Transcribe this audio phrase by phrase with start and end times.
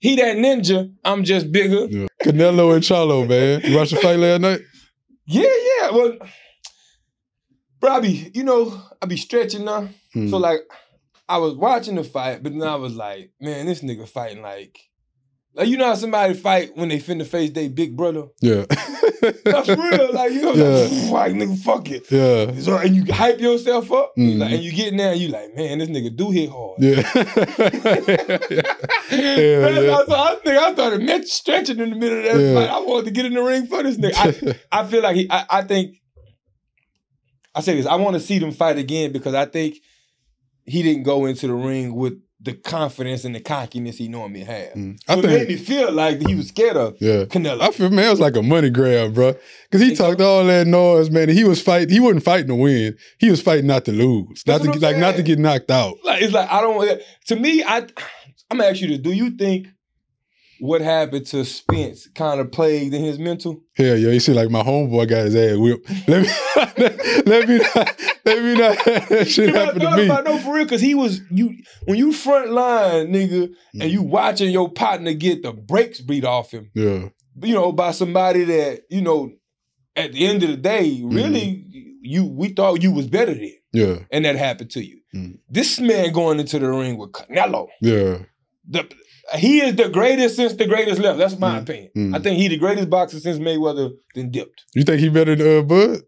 [0.00, 0.92] he that ninja.
[1.04, 1.86] I'm just bigger.
[1.86, 2.06] Yeah.
[2.24, 3.60] Canelo and Charlo, man.
[3.62, 4.60] You watched the fight last night?
[5.26, 5.90] Yeah, yeah.
[5.90, 6.18] Well,
[7.78, 9.88] bro, I be, you know, I be stretching now.
[10.12, 10.28] Hmm.
[10.28, 10.60] So like,
[11.28, 14.78] I was watching the fight, but then I was like, man, this nigga fighting like,
[15.60, 18.24] like you know how somebody fight when they finna face their big brother.
[18.40, 18.64] yeah.
[19.44, 20.14] That's real.
[20.14, 21.10] Like you know, Yeah.
[21.12, 22.10] like, nigga, fuck it.
[22.10, 22.58] yeah.
[22.60, 24.38] So and you hype yourself up, Mhm.
[24.38, 26.76] like, and you get in there, and you like, man, this nigga do hit hard.
[26.78, 26.90] Yeah.
[28.00, 30.04] yeah, That's- yeah.
[30.06, 32.54] So I think I started stretching in the middle of that Yeah.
[32.54, 32.70] fight.
[32.70, 34.56] I wanted to get in the ring for this nigga.
[34.72, 35.26] I, I feel like he.
[35.30, 35.96] I, I think.
[37.54, 37.86] I say this.
[37.86, 39.76] I want to see them fight again because I think
[40.64, 44.74] he didn't go into the ring with the confidence and the cockiness he normally has.
[44.74, 44.98] Mm.
[45.06, 47.24] So I it made me feel like he was scared of yeah.
[47.24, 47.60] Canelo.
[47.60, 49.34] I feel man, it was like a money grab, bro.
[49.64, 51.28] Because he talked all that noise, man.
[51.28, 51.90] He was fighting.
[51.90, 52.96] He wasn't fighting to win.
[53.18, 55.96] He was fighting not to lose, not to like not to get knocked out.
[56.04, 57.02] like it's like I don't.
[57.26, 57.86] To me, I
[58.50, 59.68] I'm gonna ask you this: Do you think
[60.60, 63.62] what happened to Spence kind of plagued in his mental?
[63.74, 65.90] Hell yeah, you see, like my homeboy got his ass whipped.
[66.08, 66.28] Let me,
[67.26, 70.04] let me, not, let me not that shit happen to me.
[70.06, 74.02] about no for real because he was you when you front line nigga and you
[74.02, 76.70] watching your partner get the brakes beat off him.
[76.74, 77.08] Yeah,
[77.42, 79.32] you know, by somebody that, you know,
[79.96, 81.66] at the end of the day, really,
[82.02, 85.00] you we thought you was better than, yeah, and that happened to you.
[85.14, 85.38] Mm.
[85.48, 88.18] This man going into the ring with Canelo, yeah.
[88.68, 88.88] the,
[89.36, 91.18] he is the greatest since the greatest left.
[91.18, 91.62] That's my Mm.
[91.62, 91.90] opinion.
[91.96, 92.16] Mm.
[92.16, 94.64] I think he the greatest boxer since Mayweather then dipped.
[94.74, 96.00] You think he better than uh, Bud?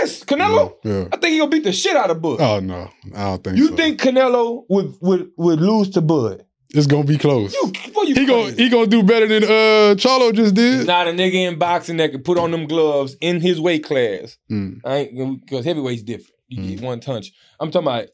[0.00, 0.74] Yes, Canelo.
[0.84, 1.08] Yeah.
[1.12, 2.40] I think he gonna beat the shit out of Bud.
[2.40, 3.62] Oh no, I don't think so.
[3.62, 3.76] you so.
[3.76, 6.44] think Canelo would would would lose to Bud?
[6.74, 7.54] it's gonna be close?
[7.54, 10.86] You, boy, you he gonna he gonna do better than uh Charlo just did.
[10.86, 14.36] not a nigga in boxing that can put on them gloves in his weight class.
[14.50, 14.80] Mm.
[14.84, 16.34] I ain't because heavyweight's different.
[16.48, 17.32] You get one punch.
[17.60, 18.06] I'm talking about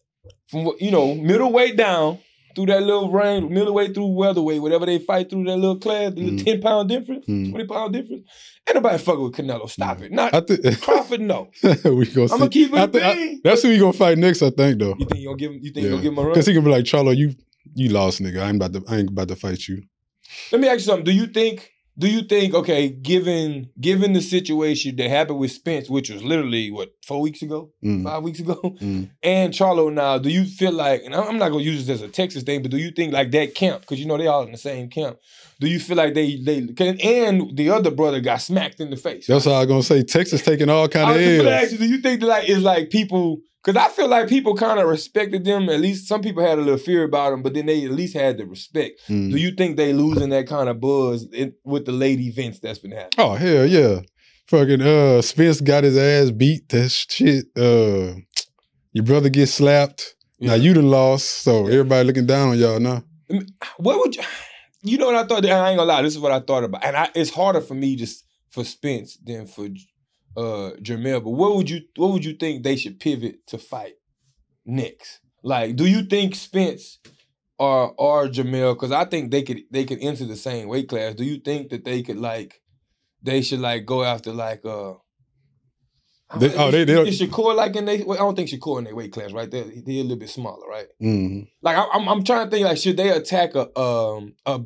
[0.49, 2.19] from you know, middleweight down
[2.55, 6.21] through that little range, way through welterweight, whatever they fight through that little class, the
[6.23, 6.45] little Mm.
[6.45, 7.51] ten pound difference, Mm.
[7.51, 8.23] twenty pound difference.
[8.69, 9.69] Ain't nobody fucking with Canelo.
[9.69, 10.13] Stop it.
[10.13, 10.41] Not I
[10.81, 11.21] Crawford.
[11.21, 11.51] No.
[11.63, 12.35] we gonna see.
[12.35, 14.43] I'ma keep it I a thi- I- that's who he gonna fight next.
[14.43, 14.95] I think though.
[14.99, 15.59] You think you gonna give him?
[15.63, 15.91] You think you Yeah.
[15.91, 16.31] gonna give him a run?
[16.33, 17.35] Because he gonna be like Charlo, you
[17.75, 18.41] you lost, nigga.
[18.41, 19.83] I ain't about to I ain't about to fight you.
[20.53, 21.05] Let me ask you something.
[21.05, 21.71] Do you think?
[21.97, 22.55] Do you think?
[22.55, 27.41] Okay, given given the situation that happened with Spence, which was literally what four weeks
[27.41, 28.03] ago, Mm.
[28.03, 29.11] five weeks ago, Mm.
[29.23, 32.09] and Charlo now, do you feel like, and I'm not gonna use this as a
[32.09, 34.51] Texas thing, but do you think like that camp, because you know they all in
[34.51, 35.19] the same camp,
[35.61, 38.97] do you feel like they they can, and the other brother got smacked in the
[38.97, 39.27] face?
[39.29, 40.03] That's all i'm gonna say.
[40.03, 41.17] Texas taking all kind of
[41.47, 41.73] L's.
[41.73, 43.39] you, do you think that like it's like people?
[43.65, 45.71] Because I feel like people kind of respected them.
[45.71, 48.15] At least some people had a little fear about them, but then they at least
[48.15, 49.01] had the respect.
[49.09, 49.31] Mm.
[49.31, 52.79] Do you think they losing that kind of buzz in, with the late events that's
[52.79, 53.13] been happening?
[53.27, 54.01] Oh hell yeah.
[54.49, 56.69] Fucking uh Spence got his ass beat.
[56.69, 57.47] That shit.
[57.57, 58.21] Uh
[58.93, 60.15] your brother gets slapped.
[60.41, 60.63] Now Yeah.
[60.63, 61.27] you done lost.
[61.43, 63.03] So everybody looking down on y'all now.
[63.79, 64.23] What would you?
[64.83, 65.47] You know what I thought?
[65.47, 66.03] I ain't gonna lie.
[66.03, 69.17] This is what I thought about, and I, it's harder for me just for Spence
[69.25, 69.67] than for
[70.37, 71.23] uh Jermell.
[71.25, 71.81] But what would you?
[71.97, 73.95] What would you think they should pivot to fight
[74.67, 75.21] next?
[75.43, 76.99] Like, do you think Spence
[77.59, 78.75] or or Jamel?
[78.75, 81.15] Because I think they could they could enter the same weight class.
[81.15, 82.61] Do you think that they could like
[83.23, 84.95] they should like go after like uh.
[86.39, 88.01] They- oh, they- they is Shakur like in they?
[88.01, 89.49] I don't think Shakur in their weight class, right?
[89.49, 90.87] They're, they're a little bit smaller, right?
[91.01, 91.47] Mm.
[91.63, 94.61] Like I, I'm, I'm trying to think like should they attack a um a,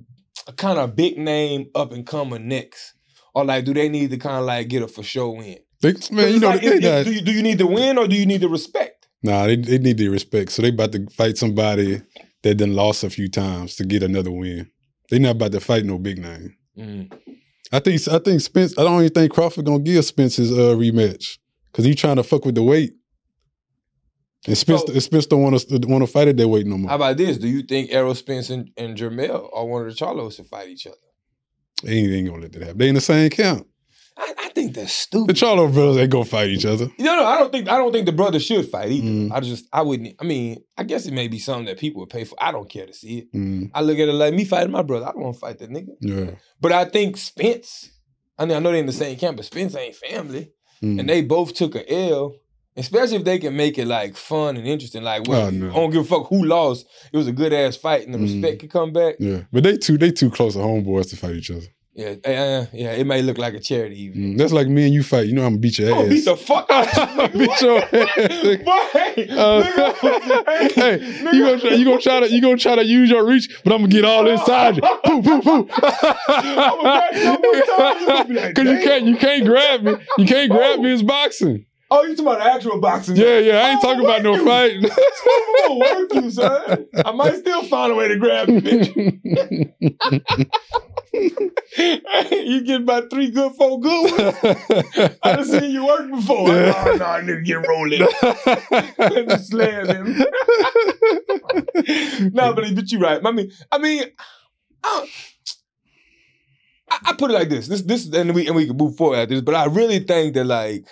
[0.47, 2.95] a kind of big name up and coming next,
[3.39, 5.59] or like do they need to kind of like get a for sure win?
[5.81, 8.17] They, man, you know Like, they do you do you need the win or do
[8.17, 9.07] you need the respect?
[9.23, 10.51] Nah, they, they need the respect.
[10.51, 12.03] So they about to fight somebody
[12.43, 14.71] that then lost a few times to get another win.
[15.11, 16.57] They not about to fight no big name.
[16.77, 17.13] Mm.
[17.73, 18.77] I think I think Spence.
[18.77, 21.39] I don't even think Crawford gonna give Spence his uh, rematch
[21.71, 22.95] because he trying to fuck with the weight.
[24.47, 26.79] And Spence, So- and Spence don't want to want to fight at that weight no
[26.79, 26.89] more.
[26.91, 27.39] How about this?
[27.39, 30.69] Do you think Errol Spence and, and Jermell are one of the Charlos to fight
[30.69, 30.97] each other?
[31.83, 32.79] They ain't, gonna let that happen.
[32.79, 33.67] They in the same camp.
[34.17, 35.29] I, I think that's stupid.
[35.29, 35.33] The.
[35.41, 36.89] Charlo brothers ain't gonna fight each other.
[36.99, 39.07] No, no, I don't think I don't think the brothers should fight either.
[39.07, 39.33] Mm.
[39.33, 40.17] I just I wouldn't.
[40.21, 42.37] I mean, I guess it may be something that people would pay for.
[42.43, 43.33] I don't care to see it.
[43.33, 45.07] Mm, I look at it like me fighting my brother.
[45.07, 45.95] I don't want to fight that nigga.
[46.01, 46.33] yeah.
[46.61, 47.91] But I think Spence,
[48.37, 50.51] I mean, I know they're in the same camp, but Spence ain't family.
[50.83, 51.01] Mm.
[51.01, 52.35] And they both took a L.
[52.79, 55.03] Especially if they can make it like fun and interesting.
[55.03, 55.71] Like, well, Oh, no.
[55.71, 56.87] I don't give a fuck who lost.
[57.13, 58.23] It was a good ass fight and the Mm.
[58.33, 59.17] respect could come back.
[59.19, 61.67] yeah, but they too they too close to homeboys to fight each other.
[61.95, 64.35] Yeah, uh, yeah, it may look like a charity evening.
[64.35, 65.27] Mm, That's like me and you fight.
[65.27, 66.03] You know I'm gonna beat your I'm ass.
[66.03, 67.41] gonna beat the fuck out of you.
[67.49, 69.25] Beat your ass.
[69.31, 69.63] Uh,
[70.77, 71.01] hey,
[71.33, 73.73] you gonna try, you gonna try to you gonna try to use your reach, but
[73.73, 74.83] I'm gonna get all inside you.
[74.83, 75.65] Poo poo poo.
[75.65, 79.83] grab you one more time, you gonna be like, Cause you can't you can't grab
[79.83, 79.95] me.
[80.19, 80.93] You can't grab me.
[80.93, 81.65] It's boxing.
[81.91, 83.17] Oh, you talking about actual boxing?
[83.17, 83.61] Yeah, yeah.
[83.61, 84.73] I ain't Oh, talking about no work fight.
[84.77, 86.87] I'm gonna work you, son.
[87.05, 89.73] I might still find a way to grab you, bitch.
[92.31, 94.37] you get about three good, four good ones.
[95.23, 96.49] I done seen you work before.
[96.49, 96.85] Yeah.
[96.87, 98.01] Oh, no, to get rolling.
[98.99, 100.19] Let me slam him.
[102.35, 103.21] no, but, but you're right.
[103.25, 104.05] I mean, I mean,
[104.85, 105.07] I,
[106.91, 107.69] I, I put it like this.
[107.69, 109.41] This, this, and we and we can move forward at this.
[109.41, 110.85] But I really think that like,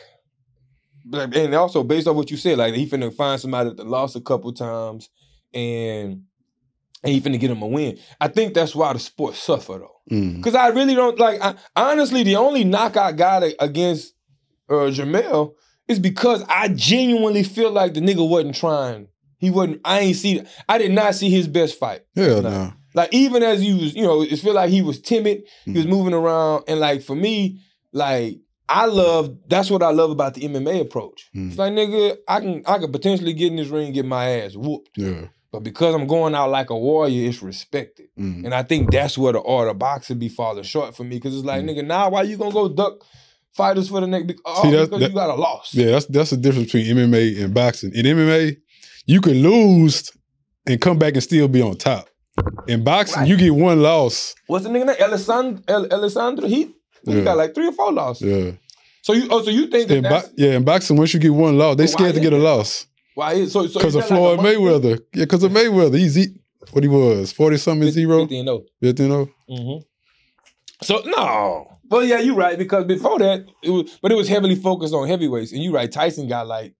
[1.13, 4.21] and also based on what you said, like he finna find somebody that lost a
[4.21, 5.09] couple times,
[5.55, 6.23] and
[7.03, 7.99] and he finna get him a win.
[8.21, 9.93] I think that's why the sport suffer though.
[10.11, 10.37] Mm.
[10.37, 11.41] Because I really don't like.
[11.41, 14.15] I, honestly, the only knock I got against
[14.69, 15.55] uh, Jamel
[15.89, 19.09] is because I genuinely feel like the nigga wasn't trying.
[19.39, 19.81] He wasn't.
[19.85, 20.43] I ain't see.
[20.69, 22.03] I did not see his best fight.
[22.15, 22.51] Hell No.
[22.51, 22.73] no.
[22.95, 25.43] Like even as he was, you know, it feel like he was timid.
[25.67, 25.91] He was Mhm.
[25.91, 27.61] moving around, and like for me,
[27.93, 28.39] like
[28.69, 29.37] I love.
[29.49, 31.29] That's what I love about the MMA approach.
[31.35, 31.49] Mm.
[31.51, 34.29] It's like nigga, I can I could potentially get in this ring and get my
[34.41, 35.27] ass whooped, Yeah.
[35.53, 38.07] but because I'm going out like a warrior, it's respected.
[38.19, 38.45] Mm.
[38.45, 41.21] And I think that's where the art of boxing be falling short for me.
[41.21, 41.71] Cause it's like, Mm.
[41.71, 43.05] nigga, now why you gonna go duck
[43.55, 45.73] fighters for the next oh, See, that's- because that- you got a loss.
[45.73, 47.93] Yeah, that's that's the difference between MMA and boxing.
[47.95, 48.57] In MMA,
[49.07, 50.11] you can lose
[50.67, 52.09] and come back and still be on top.
[52.69, 53.29] In boxing, Right.
[53.29, 54.35] you get one loss.
[54.49, 54.97] What's the nigga name?
[55.01, 56.75] Alessandro, El, Alessandro he,
[57.13, 57.25] he Yeah.
[57.25, 58.27] got like three or four losses.
[58.27, 58.53] Yeah.
[59.03, 61.33] So you oh so you think that In bo- yeah, in boxing, once you get
[61.35, 62.87] one loss, they scared to get a loss.
[63.15, 65.01] why is so so Because is of like Floyd money- Mayweather.
[65.15, 65.99] Yeah, because of Mayweather.
[65.99, 66.27] He's he,
[66.73, 68.21] what he was, 40 something 50, zero.
[68.23, 68.65] 50 and oh.
[68.83, 69.29] You know?
[69.49, 69.83] Mhm.
[70.83, 71.69] So no.
[71.89, 75.07] Well, yeah, you're right because before that, it was, but it was heavily focused on
[75.07, 75.91] heavyweights, and you're right.
[75.91, 76.75] Tyson got like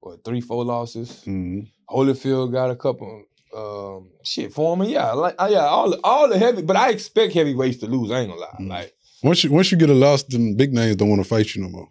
[0.00, 1.22] what three, four losses.
[1.26, 1.68] Mhm.
[1.90, 3.24] Holyfield got a couple.
[3.56, 7.78] Um, shit, Foreman, yeah, like, uh, yeah, all all the heavy, but I expect heavyweights
[7.78, 8.10] to lose.
[8.10, 8.56] I ain't gonna lie.
[8.60, 8.68] Mm.
[8.68, 11.54] Like, Once you once you get a loss, them big names don't want to fight
[11.54, 11.88] you no more.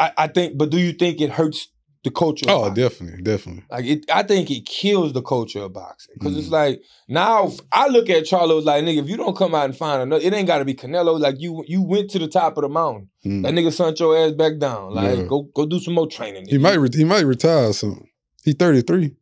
[0.00, 1.68] I, I, think, but do you think it hurts
[2.04, 2.48] the culture?
[2.50, 3.64] of Oh, definitely, definitely.
[3.70, 6.52] Like, it, I think it kills the culture of boxing because it's Mm.
[6.52, 10.00] like now I look at Charlo like nigga, if you don't come out and find
[10.02, 11.20] another, it ain't got to be Canelo.
[11.20, 13.10] Like you, you went to the top of the mountain.
[13.26, 13.42] Mm.
[13.42, 14.94] That nigga sent your ass back down.
[14.94, 15.24] Like, Yeah.
[15.24, 16.46] go go do some more training.
[16.48, 18.06] He might re- he might retire soon.
[18.42, 19.14] He 33.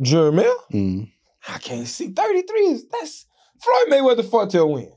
[0.00, 0.54] Jermell.
[0.72, 1.10] Mm.
[1.48, 2.08] I can't see.
[2.12, 3.26] 33 is that's
[3.60, 4.90] Floyd Mayweather fought till when?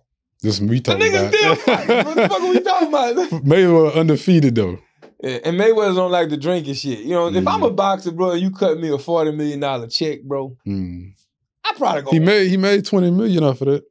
[0.44, 1.34] This we The talking nigga about.
[1.34, 2.06] still fighting.
[2.06, 3.16] What the fuck are we talking about?
[3.46, 4.78] Mayweather undefeated though.
[5.24, 7.00] Yeah, and Mayweather don't like to drink and shit.
[7.00, 7.76] You know, if I'm a Mm.
[7.78, 11.14] boxer, bro, and you cut me a forty million dollar check, bro, Mm.
[11.66, 12.12] I probably go.
[12.12, 13.84] He made he made 20 million off of that.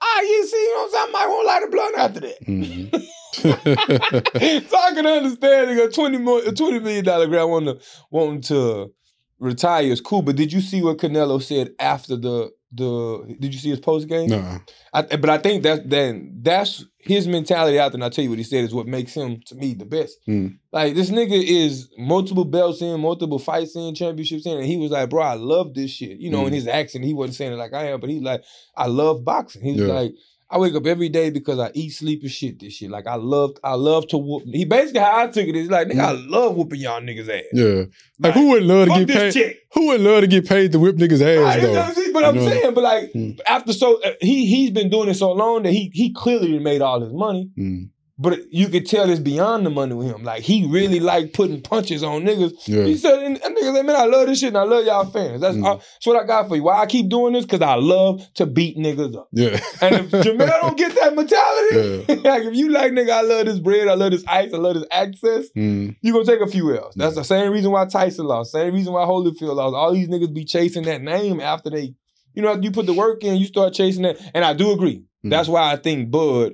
[0.00, 1.08] ah, you see, you know what I'm saying?
[1.08, 2.46] I might want to light a blunt after that.
[2.46, 3.02] Mhm.
[4.68, 7.80] so I can understand nigga, twenty mo- a twenty million dollar grant wanting to
[8.10, 8.92] wanting to
[9.40, 10.22] retire is cool.
[10.22, 13.36] But did you see what Canelo said after the the?
[13.40, 14.28] Did you see his post game?
[14.28, 14.58] No.
[14.94, 17.96] I, but I think that then that's his mentality out there.
[17.96, 20.18] And I'll tell you what he said is what makes him to me the best.
[20.28, 20.58] Mm.
[20.72, 24.90] Like this nigga is multiple belts in, multiple fights in, championships in, and he was
[24.90, 26.56] like, "Bro, I love this shit." You know, in Mm.
[26.56, 28.42] his accent, he wasn't saying it like I am, but he's like,
[28.76, 29.94] "I love boxing." He was Yeah.
[29.94, 30.12] like,
[30.52, 33.14] "I wake up every day because I eat, sleep, and shit this shit." Like I
[33.16, 34.42] love, I love to whoop.
[34.46, 37.44] He basically how I took it is like, "Nigga, I love whooping y'all niggas ass."
[37.52, 37.84] Yeah.
[38.20, 39.32] Like who would love to get paid?
[39.32, 39.58] chick.
[39.74, 42.02] Who would love to get paid to whip niggas' ass you know what though?
[42.02, 42.12] I'm?
[42.12, 42.50] But I'm You know?
[42.50, 43.40] saying, but like Mm.
[43.48, 46.82] after so uh, he he's been doing it so long that he he clearly made
[46.82, 47.48] all his money.
[47.58, 47.88] Mm.
[48.18, 50.22] But you could tell it's beyond the money with him.
[50.22, 52.52] Like he really like putting punches on niggas.
[52.68, 52.84] Yeah.
[52.84, 55.06] He said, and and niggas like, man, I love this shit and I love y'all
[55.06, 55.40] fans.
[55.40, 55.64] That's, Mm.
[55.64, 56.62] all, that's what I got for you.
[56.62, 57.44] Why I keep doing this?
[57.46, 59.28] Because I love to beat niggas up.
[59.32, 59.58] Yeah.
[59.80, 62.14] And if Jamel don't get that mentality, Yeah.
[62.30, 64.74] like if you like nigga, I love this bread, I love this ice, I love
[64.74, 65.96] this access, Mm.
[66.02, 66.94] you gonna take a few L's.
[66.94, 69.74] That's the same reason why Tyson lost, same reason why Holyfield lost.
[69.74, 71.94] All these niggas be chasing that name after they,
[72.34, 74.18] you know, you put the work in, you start chasing that.
[74.34, 75.04] And I do agree.
[75.24, 75.30] Mm.
[75.30, 76.52] That's why I think Bud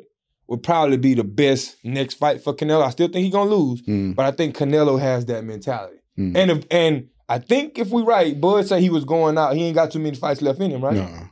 [0.48, 2.82] would probably be the best next fight for Canelo.
[2.82, 4.14] I still think he's gonna lose, Mm.
[4.14, 5.98] but I think Canelo has that mentality.
[6.18, 6.36] Mm.
[6.36, 9.54] And if, and I think if we right, Bud said he was going out.
[9.54, 10.96] He ain't got too many fights left in him, right?
[10.96, 11.24] Nah.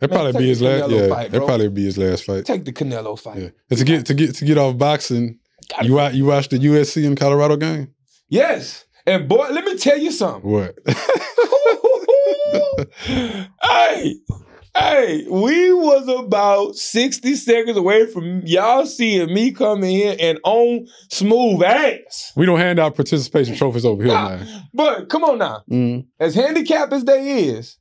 [0.00, 0.84] That probably be his last.
[0.84, 2.44] Canelo Yeah, fight, that probably be his last fight.
[2.44, 3.38] Take the Canelo fight.
[3.38, 3.48] Yeah.
[3.70, 5.38] And to get to get to get off boxing,
[5.70, 7.88] Gotta- you wa- you watched the USC and Colorado game.
[8.28, 8.84] Yes.
[9.06, 10.48] And boy, let me tell you something.
[10.50, 10.76] What?
[13.62, 14.14] hey,
[14.78, 20.38] hey, we was about 60 seconds away from y'all seeing me come in here and
[20.44, 22.32] own smooth ass.
[22.36, 24.36] we don't hand out participation trophies over here, Nah.
[24.36, 24.62] man.
[24.74, 25.62] But come on now.
[25.70, 26.06] Mm.
[26.20, 27.78] As handicapped as they is,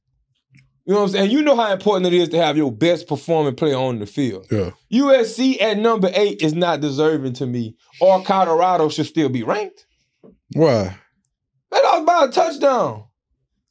[0.86, 1.32] you know what I'm saying?
[1.32, 4.48] You know how important it is to have your best performing player on the field.
[4.50, 4.72] Yeah.
[4.94, 9.86] USC at number eight is not deserving to me, or Colorado should still be ranked.
[10.54, 10.98] Why?
[11.72, 13.04] They lost by a touchdown.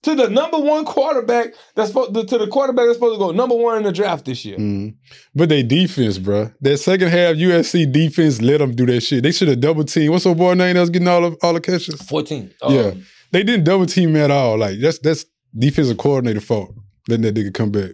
[0.06, 3.32] To the number one quarterback that's supposed to, to the quarterback that's supposed to go
[3.32, 4.56] number one in the draft this year.
[4.56, 4.94] Mm.
[5.34, 6.54] But they defense, bruh.
[6.60, 9.24] That second half USC defense let them do that shit.
[9.24, 10.12] They should have double team.
[10.12, 12.00] What's the boy name that was getting all of all the catches?
[12.02, 12.54] 14.
[12.68, 12.80] Yeah.
[12.80, 14.56] Um, They didn't double team at all.
[14.58, 15.24] Like that's that's
[15.58, 16.72] defensive coordinator fault.
[17.08, 17.90] Letting that nigga come back.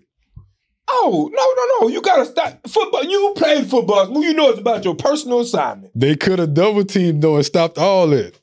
[0.91, 1.95] Oh, no, no, no.
[1.95, 3.05] You gotta stop football.
[3.05, 4.13] You played football.
[4.13, 5.93] Well, you know it's about your personal assignment.
[5.99, 8.39] They could have double teamed though and stopped all that.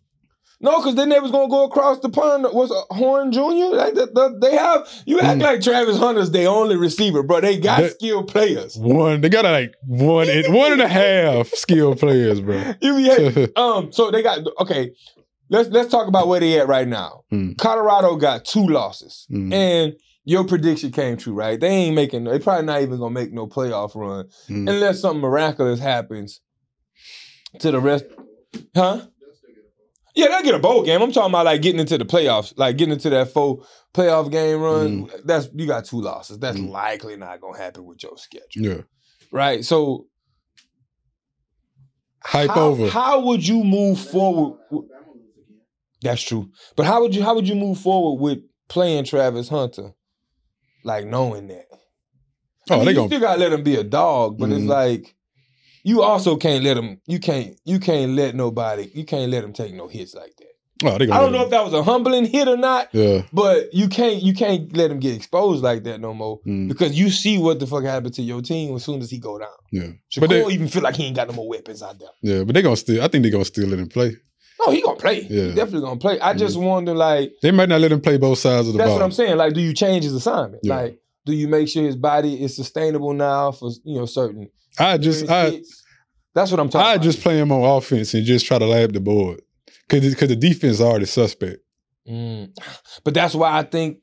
[0.62, 2.44] No, because then they was gonna go across the pond.
[2.54, 3.40] Was uh, Horn Jr.
[3.76, 5.44] Like the, the, they have you act Mm.
[5.44, 7.40] like Travis Hunter's their only receiver, bro.
[7.40, 8.76] They got That- skilled players.
[8.76, 12.74] One, they got like one and one and a half skilled players, bro.
[12.82, 13.92] You be um.
[13.94, 14.92] So they got okay.
[15.50, 17.24] Let's let's talk about where they at right now.
[17.32, 17.58] Mm.
[17.58, 19.54] Colorado got two losses, Mm.
[19.54, 19.94] and
[20.26, 21.60] your prediction came true, right?
[21.60, 22.26] They ain't making.
[22.26, 24.70] They probably not even gonna make no playoff run Mm.
[24.70, 26.42] unless something miraculous happens
[27.60, 28.04] to the rest.
[28.76, 29.02] Huh?
[30.20, 31.02] Yeah, they'll get a bowl game.
[31.02, 34.60] I'm talking about like getting into the playoffs, like getting into that full playoff game
[34.60, 35.10] run.
[35.24, 36.40] That's you got two losses.
[36.40, 36.70] That's Mm.
[36.70, 38.82] likely not gonna happen with your schedule, Yeah.
[39.32, 39.64] right?
[39.64, 40.08] So
[42.24, 42.90] Hype how, over.
[42.90, 44.60] how would you move forward?
[46.02, 46.50] That's true.
[46.76, 49.94] But how would you how would you move forward with playing Travis Hunter?
[50.84, 51.66] Like knowing that.
[52.70, 54.62] I oh, mean, they you gonna still gotta let him be a dog, but it's
[54.64, 54.68] Mhm.
[54.68, 55.16] like
[55.84, 57.00] you also can't let them.
[57.08, 57.58] You can't.
[57.66, 58.90] You can't let nobody.
[58.94, 60.46] You can't let them take no hits like that.
[60.82, 63.24] Oh, they I don't know if that was a humbling hit or not, Yeah.
[63.34, 64.22] but you can't.
[64.24, 66.70] You can't let him get exposed like that no more Mm.
[66.70, 69.38] because you see what the fuck happened to your team as soon as he go
[69.38, 69.50] down.
[69.74, 69.88] Yeah.
[70.10, 72.10] Shakur But they- even feel like he ain't got no more weapons out there.
[72.22, 74.16] Yeah, but they gonna still I think they gonna still let him play.
[74.66, 75.28] No, he gonna play.
[75.30, 75.48] Yeah.
[75.48, 76.18] He definitely gonna play.
[76.22, 78.88] I just wonder, like, They might not let him play both sides of the ball.
[78.88, 79.00] that's ball.
[79.00, 79.38] what I'm saying.
[79.38, 80.62] Like, do you change his assignment?
[80.64, 80.76] Yeah.
[80.76, 84.50] Like, do you make sure his body is sustainable now for you know certain?
[84.78, 85.84] I just I hits?
[86.34, 86.90] That's what I'm talking about.
[86.90, 87.04] I about.
[87.04, 89.42] just play him on offense and just try to lab the board.
[89.90, 91.58] Cause, cause the defense is already suspect.
[92.08, 92.52] Mm.
[93.04, 94.00] But that's why I think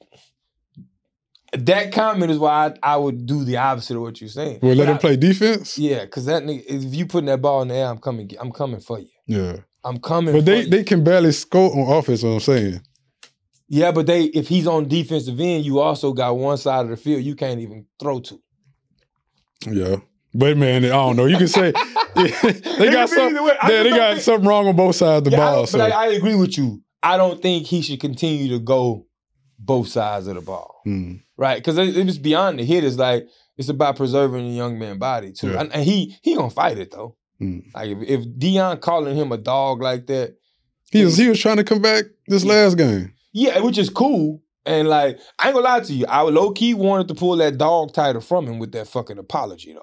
[1.53, 4.61] that comment is why I, I would do the opposite of what you're saying.
[4.63, 5.79] Well, let But him I- play defense.
[5.79, 8.31] Yeah, because that nigga, if you putting that ball in the air, I'm coming.
[8.39, 9.09] I'm coming for you.
[9.27, 9.57] Yeah.
[9.85, 10.35] I'm coming.
[10.35, 10.69] But for they you.
[10.71, 12.81] they can barely score on offense, what I'm saying.
[13.69, 16.97] Yeah, but they if he's on defensive end, you also got one side of the
[16.97, 18.41] field you can't even throw to.
[19.67, 19.97] Yeah.
[20.35, 21.27] But man, I don't know.
[21.27, 21.73] You can say
[22.15, 23.57] they got could be some, way.
[23.69, 25.57] Yeah, they got think- something wrong on both sides of the Yeah, ball.
[25.57, 26.83] don't- So but I, I agree with you.
[27.03, 29.07] I don't think he should continue to go
[29.59, 31.21] both sides of the ball, Mm.
[31.37, 31.57] right?
[31.57, 32.85] Because it, it was beyond the hit.
[32.85, 35.61] It's like it's about preserving the young man body too, Yeah.
[35.61, 37.17] and, and he he gonna fight it though.
[37.41, 37.63] Mm.
[37.75, 40.37] Like if, if Deion calling him a dog like that,
[40.91, 43.13] he was he was trying to come back this last game.
[43.37, 44.43] Yeah, which is cool.
[44.65, 47.57] And like I ain't gonna lie to you, I low key wanted to pull that
[47.59, 49.83] dog title from him with that fucking apology though.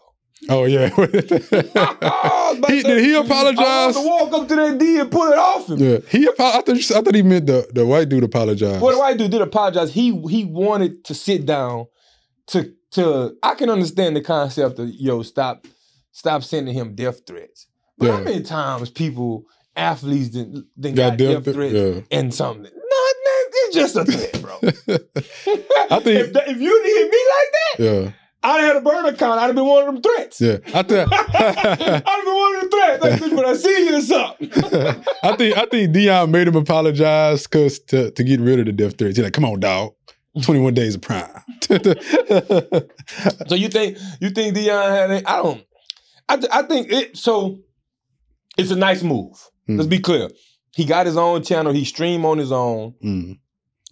[0.49, 0.89] Oh yeah.
[0.97, 3.95] I he, did he I apologize?
[3.95, 5.79] to walk up to that D and pull it off him.
[5.79, 6.27] Yeah, he.
[6.27, 8.81] apo- I thought I thought he meant the, the white dude apologized.
[8.81, 9.93] What the white dude did apologize.
[9.93, 11.85] He he wanted to sit down
[12.47, 15.65] to to I can understand the concept of yo stop
[16.11, 17.67] stop sending him death threats.
[17.97, 18.23] But how Yeah.
[18.23, 19.45] many times people
[19.75, 22.17] athletes then then Got got, death death, thre- threats yeah.
[22.19, 22.71] and something?
[23.75, 24.57] No, man, it's just a threat, bro.
[25.91, 28.11] I think- if, if you did me like that, yeah,
[28.45, 29.39] I'd have had a burner account.
[29.39, 30.41] I'd have been one of them threats.
[30.41, 30.57] yeah.
[30.73, 31.09] I think.
[31.13, 33.03] I'd have been one of them threats.
[33.03, 34.37] Like, when I see you, it's up.
[35.23, 38.71] I think I think Deion made him apologize because to, to get rid of the
[38.73, 39.15] death threats.
[39.17, 39.93] He's like, "Come on, dog,
[40.41, 41.29] twenty one days of prime."
[43.47, 45.11] So you think you think Deion had?
[45.11, 45.23] It?
[45.27, 45.63] I don't.
[46.29, 47.17] I th- I think it.
[47.17, 47.59] So
[48.57, 49.33] it's a nice move.
[49.67, 49.89] Let's Mm.
[49.89, 50.29] be clear.
[50.75, 51.71] He got his own channel.
[51.73, 52.95] He stream on his own.
[53.03, 53.39] Mm.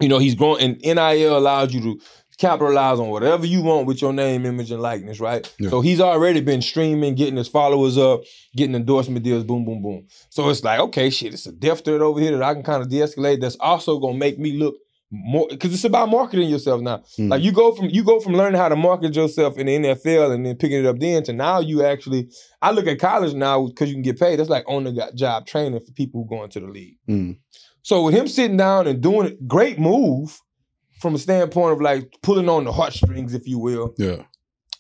[0.02, 2.02] You know he's growing, and NIL allows you to
[2.42, 5.54] capitalize on whatever you want with your name, image, and likeness, right?
[5.60, 5.70] Yeah.
[5.70, 8.24] So he's already been streaming, getting his followers up,
[8.56, 10.08] getting endorsement deals, boom, boom, boom.
[10.30, 12.82] So it's like, okay, shit, it's a death threat over here that I can kind
[12.82, 13.42] of de-escalate.
[13.42, 14.76] That's also gonna make me look
[15.12, 17.04] more because it's about marketing yourself now.
[17.20, 17.30] Mm.
[17.30, 20.34] Like you go from you go from learning how to market yourself in the NFL
[20.34, 22.30] and then picking it up then to now you actually
[22.62, 24.40] I look at college now because you can get paid.
[24.40, 26.98] That's like on the job training for people who go into the league.
[27.10, 27.38] Mm.
[27.84, 30.40] So with him sitting down and doing it, great move
[31.00, 33.94] from a standpoint of like pulling on the heartstrings, if you will.
[33.98, 34.24] Yeah,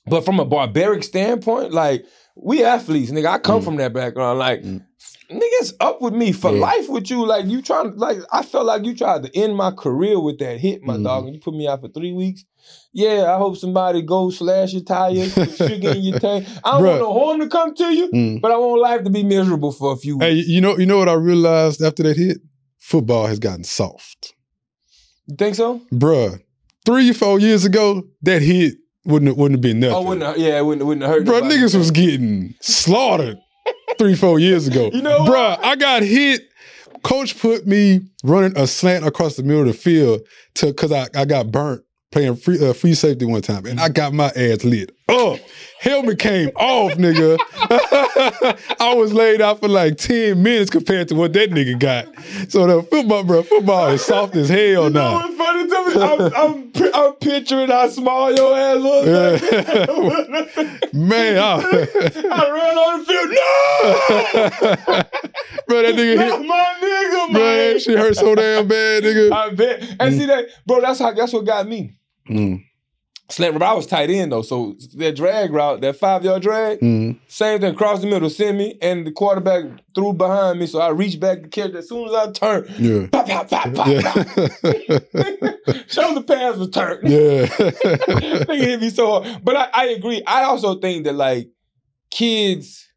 [0.08, 2.06] But from a barbaric standpoint, like
[2.36, 3.66] we athletes, nigga, I come Mm.
[3.66, 4.40] from that background.
[4.40, 4.84] Like, Mm.
[5.32, 6.60] niggas up with me for Yeah.
[6.62, 7.26] life with you.
[7.26, 10.60] Like you trying, like I felt like you tried to end my career with that
[10.60, 11.04] hit, my Mhm.
[11.04, 12.46] dog, and you put me out for three weeks.
[12.94, 16.46] Yeah, I hope somebody go slash your tires, sugar in your tank.
[16.64, 16.88] I don't Bruh.
[16.88, 18.42] want no harm to come to you, Mm.
[18.42, 20.26] but I want life to be miserable for a few weeks.
[20.26, 22.38] Hey, you know, you know what I realized after that hit?
[22.82, 24.34] Football has gotten soft,
[25.28, 25.82] You think so?
[25.94, 26.42] bruh.
[26.86, 28.74] Three, four years ago, that hit
[29.06, 29.96] wouldn't have, wouldn't have been nothing.
[29.96, 31.26] Oh, wouldn't have, yeah, it wouldn't, wouldn't have hurt.
[31.26, 31.56] Bro, nobody.
[31.58, 33.38] niggas was getting slaughtered
[34.00, 34.90] three, four years ago.
[34.94, 35.32] You know what?
[35.32, 36.42] Bruh, I got hit
[37.04, 40.22] Coach put me running a slant across the middle of the field
[40.56, 43.90] to because I, I got burnt playing free uh, free safety one time, and I
[43.90, 44.92] got my ass lit.
[45.14, 45.38] Oh,
[45.80, 47.38] helmet came off, nigga.
[48.80, 52.08] I was laid out for like ten minutes compared to what that nigga got.
[52.50, 55.14] So the football, bro, football is soft as hell You know now.
[55.16, 56.02] what's funny to me?
[56.02, 59.06] I'm, I'm, I'm picturing how small your ass was.
[60.94, 61.56] Man, I,
[62.32, 63.30] I ran on the field.
[63.32, 65.02] No!
[65.68, 67.80] bro, that nigga hit, my nigga, bro, man.
[67.80, 69.32] shit hurt so damn bad, nigga.
[69.32, 69.96] I bet.
[70.00, 70.82] And see that, bro.
[70.82, 71.12] That's how.
[71.14, 71.96] That's what got me.
[72.30, 72.64] Mm,
[73.32, 73.64] Slant route.
[73.64, 77.18] I was tight end though, so that drag route, that five yard drag, mm.
[77.28, 77.74] same thing.
[77.74, 81.44] Across the middle, send me, and the quarterback threw behind me, so I reached back
[81.44, 81.72] to catch.
[81.72, 83.08] As soon as I turned, Yeah.
[83.08, 84.02] pop, pop, pop, pop, Yeah.
[84.12, 85.88] pop.
[85.88, 87.08] Shoulder pads was turned.
[87.08, 87.46] yeah.
[87.46, 89.44] Nigga hit me so hard.
[89.44, 90.22] But I, I agree.
[90.28, 91.50] I also think that like
[92.12, 92.88] kids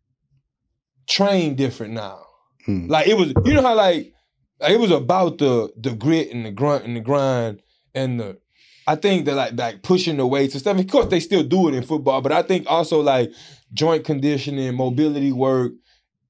[1.09, 2.21] train different now.
[2.67, 2.89] Hmm.
[2.89, 4.13] Like it was, you know how like,
[4.61, 7.61] like, it was about the the grit and the grunt and the grind
[7.95, 8.39] and the.
[8.87, 10.79] I think that like like pushing the weights and stuff.
[10.79, 13.33] Of course, they still do it in football, but I think also like
[13.73, 15.73] joint conditioning, mobility work.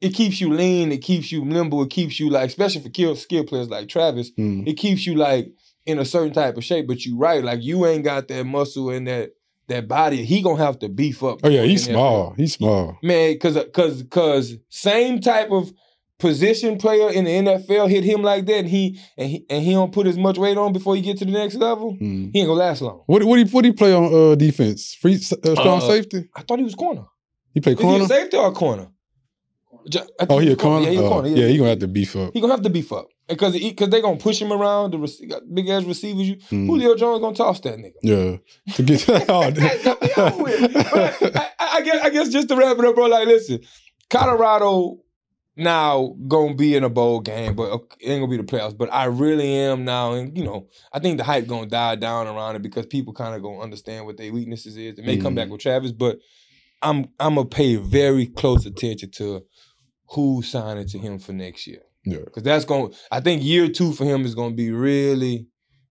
[0.01, 0.93] It keeps you lean.
[0.93, 1.83] It keeps you nimble.
[1.83, 4.69] It keeps you like, especially for skill skill players like Travis Mm.
[4.69, 5.51] it keeps you like
[5.87, 6.87] in a certain type of shape.
[6.87, 9.31] But you right, like you ain't got that muscle and that
[9.69, 10.25] that body.
[10.25, 11.41] He gonna have to beef up.
[11.43, 12.35] Oh yeah, he's small.
[12.37, 12.99] He's small.
[13.03, 13.39] man.
[13.39, 15.73] Cause cause cause same type of
[16.29, 19.73] position player in the NFL hit him like that, and he and he and he
[19.73, 21.93] don't put as much weight on before he get to the next level.
[22.01, 22.31] Mm.
[22.33, 23.03] He ain't gonna last long.
[23.07, 24.95] What what he what he play on uh, defense?
[24.95, 26.21] Free uh, strong Uh, safety.
[26.35, 27.05] I thought he was corner.
[27.53, 28.05] He play Is he corner.
[28.05, 28.89] a safety or a corner?
[29.87, 30.87] I think Oh, he a corner.
[30.87, 31.29] Yeah, he a Oh, corner.
[31.29, 32.31] yeah, he gonna have to beef up.
[32.33, 34.93] He gonna have to beef up because because they gonna push him around.
[34.93, 36.27] The rec- big ass receivers.
[36.31, 36.67] You Mm.
[36.67, 37.93] Julio Jones gonna toss that nigga.
[38.03, 38.37] Yeah,
[38.77, 42.85] to get oh, That's out I, I, I guess I guess just to wrap it
[42.87, 43.07] up, bro.
[43.07, 43.61] Like, listen,
[44.09, 45.01] Colorado
[45.57, 48.77] now gonna be in a bowl game, but it ain't gonna be the playoffs.
[48.77, 52.27] But I really am now, and you know, I think the hype gonna die down
[52.27, 54.97] around it because people kind of gonna understand what their weaknesses is.
[54.97, 55.37] They may come Mhm.
[55.37, 56.19] back with Travis, but
[56.83, 59.43] I'm I'm gonna pay very close attention to
[60.11, 62.19] who's signing to him for next year yeah.
[62.25, 62.91] because that's going.
[62.91, 65.47] to I think year two for him is gonna be really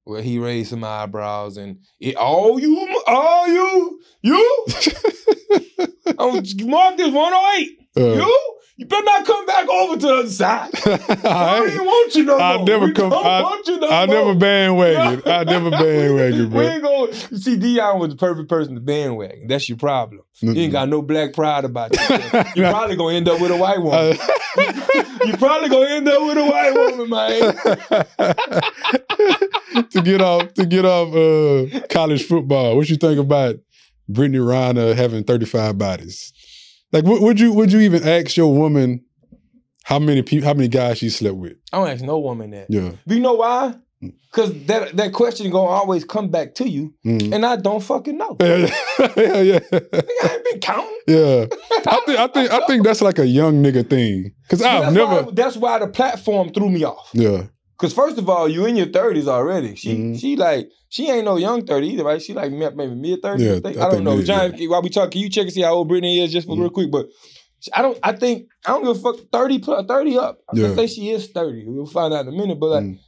[0.05, 2.15] where he raised some eyebrows and it.
[2.17, 4.65] all you, all you, you.
[6.19, 6.33] I'm
[6.67, 7.79] mark this one oh eight.
[7.95, 10.69] Uh, You, you better not come back over to the other side.
[11.25, 12.65] I don't even want you no I more.
[12.67, 14.15] never We come- Don't I- want you no I more.
[14.15, 15.21] never bandwagon.
[15.31, 16.61] I never bandwagon, We bro.
[16.61, 17.57] ain't gonna you see.
[17.57, 19.47] Deion was the perfect person to bandwagon.
[19.47, 20.21] That's your problem.
[20.41, 22.01] You ain't got no black pride about you.
[22.55, 24.17] You probably gonna end up with a white woman.
[25.25, 27.53] you probably gonna end up with a white woman, man.
[29.91, 32.75] to get off to get off uh, college football.
[32.75, 33.55] What you think about
[34.09, 36.33] Brittany Renner having thirty five bodies?
[36.93, 39.03] Like, would, would you would you even ask your woman
[39.83, 41.53] how many people how many guys she slept with?
[41.73, 42.67] I don't ask no woman that.
[42.69, 43.75] Yeah, Do you know why?
[44.31, 47.33] Cause that that question gonna always come back to you, Mm.
[47.33, 48.35] and I don't fucking know.
[48.41, 48.67] yeah,
[49.15, 49.59] yeah, yeah.
[49.71, 50.97] I ain't been counting.
[51.07, 51.45] yeah.
[51.87, 54.93] I think I think I think that's like a young nigga thing because I've that's
[54.95, 55.23] never.
[55.23, 57.09] Why, that's why the platform threw me off.
[57.13, 57.43] Yeah,
[57.77, 59.75] Cause first of all, you in your thirties already.
[59.75, 60.19] She Mhm.
[60.19, 62.21] she like she ain't no young thirty either, right?
[62.21, 63.45] She like maybe mid thirties.
[63.45, 63.87] Yeah, I.
[63.87, 64.15] I don't know.
[64.17, 66.47] mid, John, while we talk, can you check and see how old Brittany is just
[66.47, 66.73] for real Mm-hmm.
[66.73, 66.91] quick?
[66.91, 67.07] But
[67.73, 67.97] I don't.
[68.03, 69.15] I think I don't give a fuck.
[69.31, 70.39] Thirty plus thirty up.
[70.49, 70.67] I'm Yeah.
[70.69, 70.75] yeah.
[70.75, 71.65] say she is thirty.
[71.67, 72.59] We'll find out in a minute.
[72.59, 72.99] But like, Mm.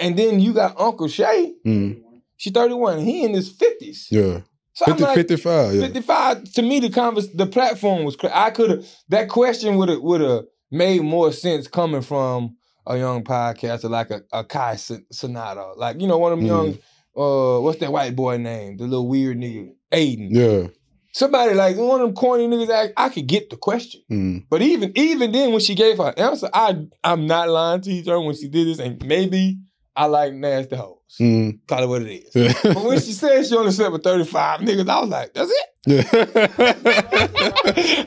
[0.00, 1.52] and then you got Uncle Shay.
[1.66, 2.00] mm,
[2.38, 3.00] She thirty one.
[3.04, 4.08] He in his fifties.
[4.10, 4.40] yeah.
[4.74, 5.80] So I'm 50, like, 55, yeah.
[5.82, 9.90] 55 to me the convers the platform was cra- I could have that question would
[9.90, 14.74] have would have made more sense coming from a young podcaster like a, a Kai
[14.74, 16.78] Cenat like you know one of them young
[17.16, 20.66] uh what's that white boy name the little weird nigga Adin Yeah.
[21.12, 24.46] somebody like one of them corny niggas I, I could get the question Mm.
[24.50, 28.02] but even even then when she gave her answer I I'm not lying to you
[28.02, 29.58] John, when she did this and maybe
[29.94, 31.58] I like nasty hoes Mm.
[31.68, 34.88] call it what it is but when she said she only slept with 35 niggas
[34.88, 36.02] I was like that's it yeah.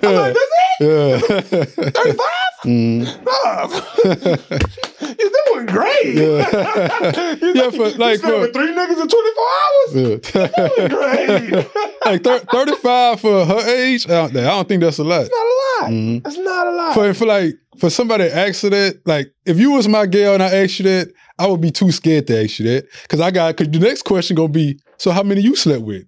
[0.03, 1.19] I'm like that's it Yeah.
[1.91, 2.19] 35
[2.63, 3.25] Mm.
[3.25, 3.71] Love.
[5.19, 6.15] You're doing great.
[6.15, 7.35] Yeah.
[7.55, 9.95] Yeah, for- like, for- with three niggas in 24 hours.
[9.95, 10.87] Yeah.
[10.87, 11.67] Great.
[12.05, 14.47] like thir- 35 for her age out there.
[14.47, 15.21] I don't think that's a lot.
[15.21, 15.91] It's not a lot.
[15.93, 16.23] Mhm.
[16.23, 16.93] That's not a lot.
[16.93, 20.43] For, for like for somebody to ask that, like if you was my girl and
[20.43, 22.87] I asked you that, I would be too scared to ask you that.
[23.09, 26.03] Cause I got cause the next question gonna be, so how many you slept with?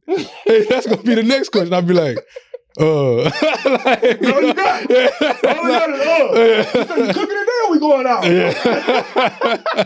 [0.45, 1.73] hey, that's gonna be the next question.
[1.73, 2.17] I'd be like,
[2.79, 3.15] uh
[3.85, 4.89] like, No, you got it.
[5.21, 5.33] Yeah.
[5.43, 5.99] Oh, we got it.
[6.03, 6.95] Oh.
[6.97, 8.23] You cooking today or we going out?
[8.25, 9.57] Yeah.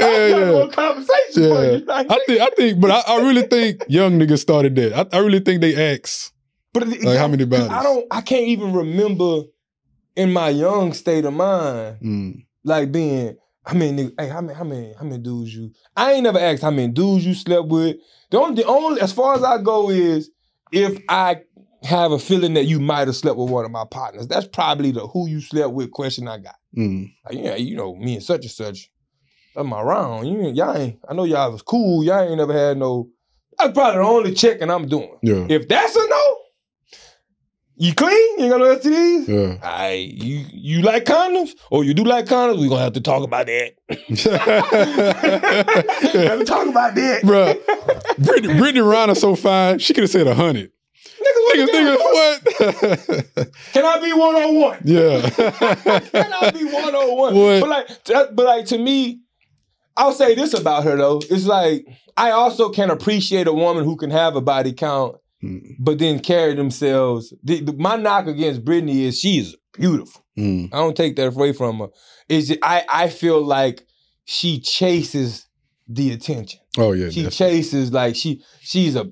[0.00, 0.66] Yeah, not yeah.
[0.72, 1.78] conversation Yeah.
[1.86, 4.92] Like, I think I think, but I, I really think young niggas started that.
[5.14, 6.32] I, I really think they asked.
[6.72, 7.68] but it- Like, how many bodies?
[7.68, 8.06] I don't.
[8.10, 9.42] I can't even remember
[10.16, 12.44] in my young state of mind Mm.
[12.64, 16.12] like being I mean, niggas, hey, how many how many how many dudes you I
[16.12, 17.96] ain't never asked how many dudes you slept with.
[18.30, 20.30] The only the only as far as I go is
[20.72, 21.42] if I
[21.82, 24.26] have a feeling that you might have slept with one of my partners.
[24.26, 26.56] That's probably the who you slept with question I got.
[26.76, 27.10] Mm.
[27.24, 28.90] Like, yeah, you know, me and such and such.
[29.56, 30.26] Am I wrong?
[30.26, 32.04] You ain't, y'all ain't, I know y'all was cool.
[32.04, 33.08] Y'all ain't never had no.
[33.58, 35.18] That's probably the only checking I'm doing.
[35.22, 35.46] Yeah.
[35.48, 36.36] If that's a no,
[37.76, 38.38] you clean?
[38.38, 39.26] You ain't got no STDs?
[39.26, 39.58] Yeah.
[39.66, 41.50] I you you like condoms?
[41.70, 42.60] Or you do like condoms?
[42.60, 43.72] we gonna have to talk about that.
[46.28, 47.22] have to talk about that.
[47.22, 50.70] Bruh, Brittany, Brittany so fine, she could have said a hundred.
[51.20, 53.52] Niggas, what Niggas?
[53.72, 54.78] Can I be one on one?
[54.84, 55.30] yeah.
[56.00, 57.34] Can I be one on one?
[57.34, 57.60] What?
[57.60, 59.20] But like, that- but like to me,
[59.96, 61.20] I'll say this about her though.
[61.30, 65.76] It's like I also can appreciate a woman who can have a body count, Mm,
[65.78, 67.32] but then carry themselves.
[67.42, 70.22] The, the- my knock against Brittany is she is beautiful.
[70.38, 71.88] mm, I don't take that away from her.
[72.28, 73.86] Is just, I I feel like
[74.26, 75.46] she chases
[75.88, 76.60] the attention.
[76.78, 77.08] Oh yeah.
[77.10, 77.30] She definitely.
[77.62, 79.10] chases like she she's a.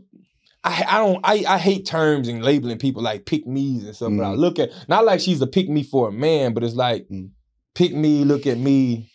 [0.64, 4.12] I, I don't I, I hate terms and labeling people like pick me's and stuff,
[4.16, 4.38] but I Mm.
[4.38, 7.30] look at not like she's a pick me for a man, but it's like Mm.
[7.74, 9.10] pick me, look at me.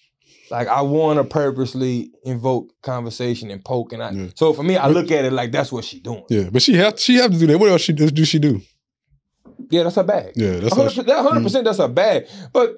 [0.52, 4.28] Like I want to purposely invoke conversation and poke, and I Yeah.
[4.36, 6.24] so for me, I look at it like that's what she's doing.
[6.30, 7.58] Yeah, but she have she have to do that.
[7.60, 8.62] What else she does do she do?
[9.70, 10.34] Yeah, that's her bag.
[10.36, 11.44] Yeah, that's how she, That hundred Mm.
[11.44, 12.28] percent, that's her bag.
[12.52, 12.76] But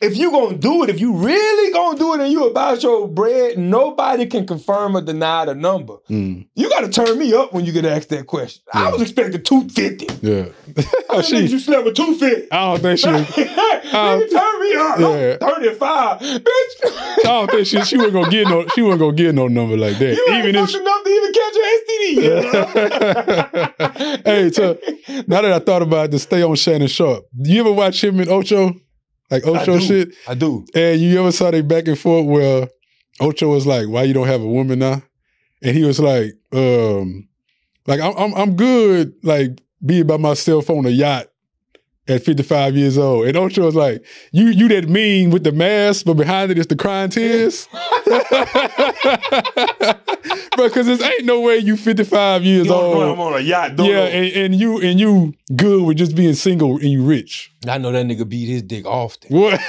[0.00, 3.08] if you gonna do it, if you really gonna do it, and you about your
[3.08, 5.94] bread, nobody can confirm or deny the number.
[6.08, 8.62] mm, You got to turn me up when you get asked that question.
[8.72, 10.06] I was expecting two fifty.
[10.22, 10.46] yeah.
[11.10, 12.52] Oh, she, you slept with two fifty.
[12.52, 13.08] I don't think she.
[13.50, 14.98] I Nigga, turn me up.
[15.00, 15.36] Yeah.
[15.38, 16.44] Thirty five, bitch.
[16.84, 17.80] I don't think she.
[17.82, 18.66] She wasn't gonna get no.
[18.74, 20.14] She wasn't gonna get no number like that.
[20.14, 20.70] You even if.
[20.70, 21.62] fucked enough to even catch an
[24.18, 24.26] STD.
[24.26, 24.78] Hey, so
[25.26, 28.02] now that I thought about it, to stay on Shannon Sharpe, do you ever watch
[28.04, 28.74] him and Ocho?
[29.30, 29.80] Like Ocho do.
[29.80, 30.14] shit?
[30.26, 30.64] I do.
[30.74, 32.68] And you ever saw they back and forth where
[33.20, 35.02] Ocho was like, "Why you don't have a woman now?"
[35.62, 37.28] And he was like, um,
[37.86, 41.26] "Like I'm I'm, I'm good, like being by myself on a yacht
[42.08, 46.06] at 55 years old." And Ocho was like, "You you that mean with the mask,
[46.06, 47.68] but behind it is the crying tears."
[50.64, 53.02] Because there ain't no way you 55 years You old.
[53.02, 53.76] I'm on a yacht.
[53.76, 57.52] Don't Yeah, and, and you and you good with just being single and you rich.
[57.68, 59.36] I know that nigga beat his dick often.
[59.36, 59.60] What?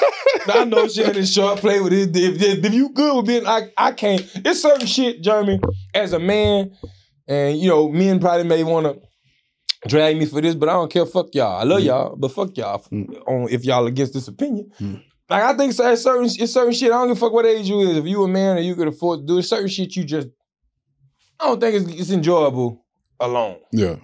[0.48, 2.42] I know Shannon Sharpe play with his dick.
[2.42, 4.22] If, if you good with being, I, I can't.
[4.44, 5.60] It's certain shit, Jeremy,
[5.94, 6.76] as a man,
[7.28, 9.08] and you know, men probably may want to
[9.88, 11.06] drag me for this, but I don't care.
[11.06, 11.60] Fuck y'all.
[11.60, 11.86] I love Mm.
[11.86, 13.22] y'all, but fuck y'all Mm.
[13.28, 14.72] on if y'all against this opinion.
[14.80, 15.02] Mm.
[15.30, 16.92] Like I think so- it's certain it's certain shit.
[16.92, 17.98] I don't give a fuck what age you is.
[17.98, 20.28] If you a man and you could afford to do it, certain shit you just.
[21.40, 22.84] I don't think it's, it's enjoyable
[23.20, 23.58] alone.
[23.72, 23.96] yeah.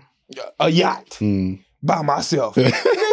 [0.60, 1.60] A yacht Mm.
[1.84, 2.56] by myself.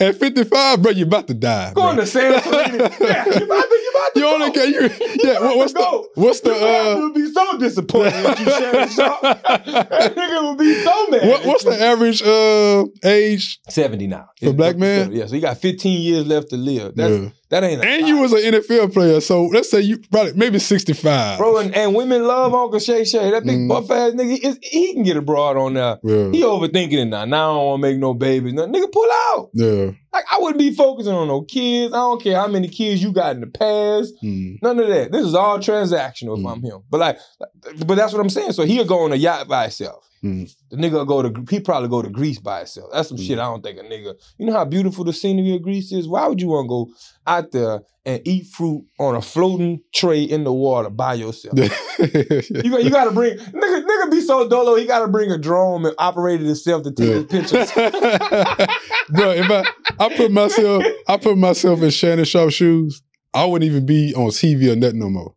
[0.00, 0.08] Nigga, no.
[0.08, 1.72] At 55, bro, you're about to die.
[1.74, 2.04] Going bro.
[2.04, 3.00] to Santorini.
[3.00, 4.34] yeah, you about to, you about to You go.
[4.34, 5.08] only get you.
[5.24, 5.40] Yeah.
[5.40, 7.00] What, what's the what's the You have uh?
[7.00, 9.22] to be so disappointed if you Shannon Sharpe.
[9.90, 11.28] That nigga would be so mad.
[11.28, 13.60] What, what's the average uh age?
[13.68, 14.28] 70 now.
[14.42, 15.12] For black man?
[15.12, 16.94] Yeah, so you got 15 years left to live.
[16.94, 17.28] That's, Yeah.
[17.50, 20.60] That ain't a And you was an NFL player, so let's say you probably maybe
[20.60, 21.38] 65.
[21.38, 23.32] Bro, and, and women love Uncle Shay Shay.
[23.32, 23.68] That big Mhm.
[23.68, 25.98] buff ass nigga, is, he can get a broad on there.
[26.04, 26.30] Yeah.
[26.30, 27.24] He overthinking it now.
[27.24, 28.52] Now I don't want to make no babies.
[28.52, 29.50] No, nigga, pull out.
[29.54, 29.90] Yeah.
[30.12, 31.92] Like I wouldn't be focusing on no kids.
[31.92, 34.14] I don't care how many kids you got in the past.
[34.22, 34.62] Mm.
[34.62, 35.10] None of that.
[35.10, 36.52] This is all transactional if Mm.
[36.52, 36.82] I'm him.
[36.88, 37.18] But like,
[37.86, 38.52] but that's what I'm saying.
[38.52, 40.04] So he'll go on a yacht by himself.
[40.22, 40.54] Mm.
[40.70, 42.90] The nigga go to he probably go to Greece by himself.
[42.92, 43.26] That's some Mm.
[43.26, 44.14] shit I don't think a nigga.
[44.38, 46.06] You know how beautiful the scenery of Greece is.
[46.06, 46.88] Why would you want to go
[47.26, 51.58] out there and eat fruit on a floating tray in the water by yourself?
[52.00, 54.74] You got you got to bring nigga nigga be so dolo.
[54.76, 57.14] He got to bring a drone and operate it himself to take Yeah.
[57.14, 57.70] his pictures.
[59.10, 59.64] Bro, if I,
[59.98, 63.02] I put myself I put myself in Shannon Sharpe shoes,
[63.34, 65.34] I wouldn't even be on TV or nothing no more.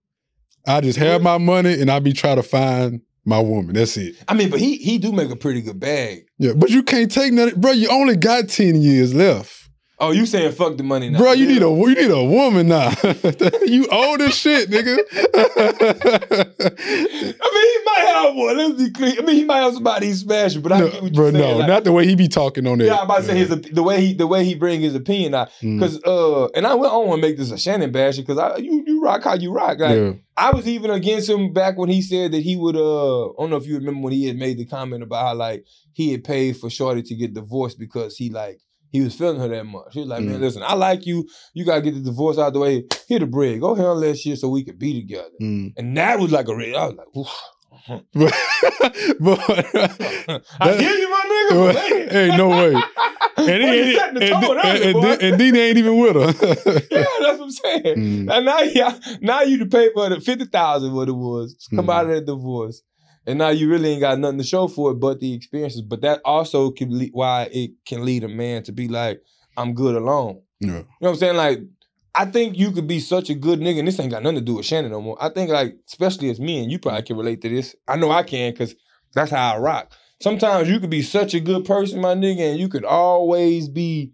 [0.67, 3.73] I just have my money and I be trying to find my woman.
[3.73, 4.15] That's it.
[4.27, 6.27] I mean, but he he do make a pretty good bag.
[6.37, 7.71] Yeah, but you can't take nothing, bro.
[7.71, 9.62] You only got ten years left,
[10.03, 11.19] Oh, you saying fuck the money now?
[11.19, 11.31] bro.
[11.33, 11.53] You Yeah.
[11.53, 12.89] need a you need a woman now.
[13.65, 14.97] you old as shit, nigga.
[16.35, 18.57] I mean, he might have one.
[18.57, 19.15] Let's be clear.
[19.19, 21.33] I mean, he might have somebody he smashed, but I no, get what bro, you're
[21.33, 21.51] saying.
[21.51, 22.85] no, like- not the way he be talking on it.
[22.85, 25.33] Yeah, I'm about to say his the way he the way he bring his opinion
[25.35, 28.17] out Mm, because uh and I, I don't want to make this a Shannon bash
[28.17, 31.53] because I you you rock how you rock like yeah, I was even against him
[31.53, 34.13] back when he said that he would uh I don't know if you remember when
[34.13, 37.33] he had made the comment about how like he had paid for Shorty to get
[37.33, 38.59] divorced because he like
[38.93, 39.87] he was feeling her that much.
[39.93, 40.41] He was like, man, Mm.
[40.41, 41.27] listen, I like you.
[41.53, 42.85] You gotta get the divorce out the way.
[43.09, 43.59] Hit the bread.
[43.59, 45.27] Go handle that shit so we can be together.
[45.41, 45.73] mm.
[45.75, 46.77] And that was like a real.
[46.77, 47.27] I was like, Oof.
[48.13, 48.33] but,
[49.19, 49.39] but
[50.59, 51.49] I hear you, my nigga.
[51.51, 52.09] but man.
[52.09, 52.75] hey, no way.
[53.35, 55.77] And, he Well, ain't- setting the and, and, early, and, then- and then they ain't
[55.79, 56.21] even with her.
[56.91, 57.83] yeah, that's what I'm saying.
[57.97, 58.31] Mm.
[58.31, 61.87] And now, you, now you to pay for the fifty thousand what it was come
[61.87, 61.93] Mhm.
[61.93, 62.83] out of that divorce,
[63.25, 65.81] and now you really ain't got nothing to show for it but the experiences.
[65.81, 69.21] But that also can lead, why it can lead a man to be like,
[69.57, 70.41] I'm good alone.
[70.59, 70.67] yeah.
[70.69, 71.37] You know what I'm saying?
[71.37, 71.59] Like,
[72.15, 74.45] I think you could be such a good nigga, and this ain't got nothing to
[74.45, 75.17] do with Shannon no more.
[75.19, 77.75] I think, like, especially as men, you probably can relate to this.
[77.87, 78.75] I know I can, because
[79.13, 79.91] that's how I rock.
[80.21, 84.13] Sometimes you could be such a good person, my nigga, and you could always be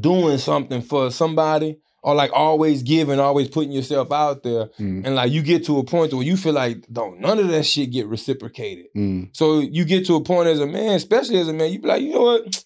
[0.00, 4.66] doing something for somebody, or like always giving, always putting yourself out there.
[4.78, 5.04] Mm.
[5.04, 7.64] And like you get to a point where you feel like, don't none of that
[7.64, 8.86] shit get reciprocated.
[8.96, 9.36] Mm.
[9.36, 11.88] So you get to a point as a man, especially as a man, you be
[11.88, 12.64] like, you know what?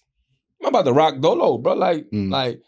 [0.61, 1.73] I'm about to rock dolo, bro.
[1.73, 2.31] Like, Mm.
[2.31, 2.61] like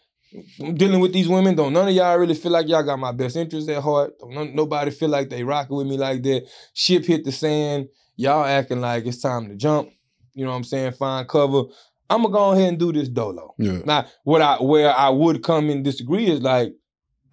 [0.60, 1.54] I'm dealing with these women.
[1.54, 4.18] Don't none of y'all really feel like y'all got my best interest at heart.
[4.18, 6.46] Don't none, nobody feel like they rocking with me like that.
[6.74, 7.88] Ship hit the sand.
[8.16, 9.90] Y'all acting like it's time to jump.
[10.34, 10.92] You know what I'm saying?
[10.92, 11.62] Find cover.
[12.08, 13.54] I'm gonna go ahead and do this dolo.
[13.58, 13.78] Yeah.
[13.84, 16.72] Now, what I where I would come and disagree is like,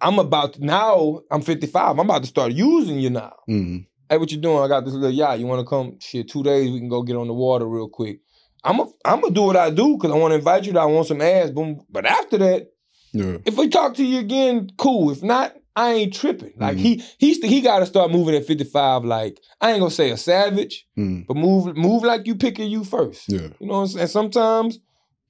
[0.00, 1.20] I'm about to, now.
[1.30, 1.98] I'm 55.
[1.98, 3.32] I'm about to start using you now.
[3.48, 3.86] Mm.
[4.08, 4.58] Hey, what you doing?
[4.62, 5.38] I got this little yacht.
[5.38, 5.96] You want to come?
[6.00, 6.70] Shit, two days.
[6.70, 8.18] We can go get on the water real quick.
[8.64, 10.72] I'm a, I'm gonna do what I do because I want to invite you.
[10.72, 11.50] To, I want some ass.
[11.50, 11.80] Boom.
[11.90, 12.66] But after that,
[13.12, 13.38] Yeah.
[13.46, 15.10] if we talk to you again, cool.
[15.10, 16.52] If not, I ain't tripping.
[16.56, 16.80] Like Mhm.
[16.80, 19.04] he he's he got to start moving at 55.
[19.04, 21.26] Like I ain't gonna say a savage, Mm.
[21.26, 23.24] but move move like you picking you first.
[23.28, 23.48] Yeah.
[23.58, 24.06] You know what I'm saying?
[24.08, 24.78] Sometimes,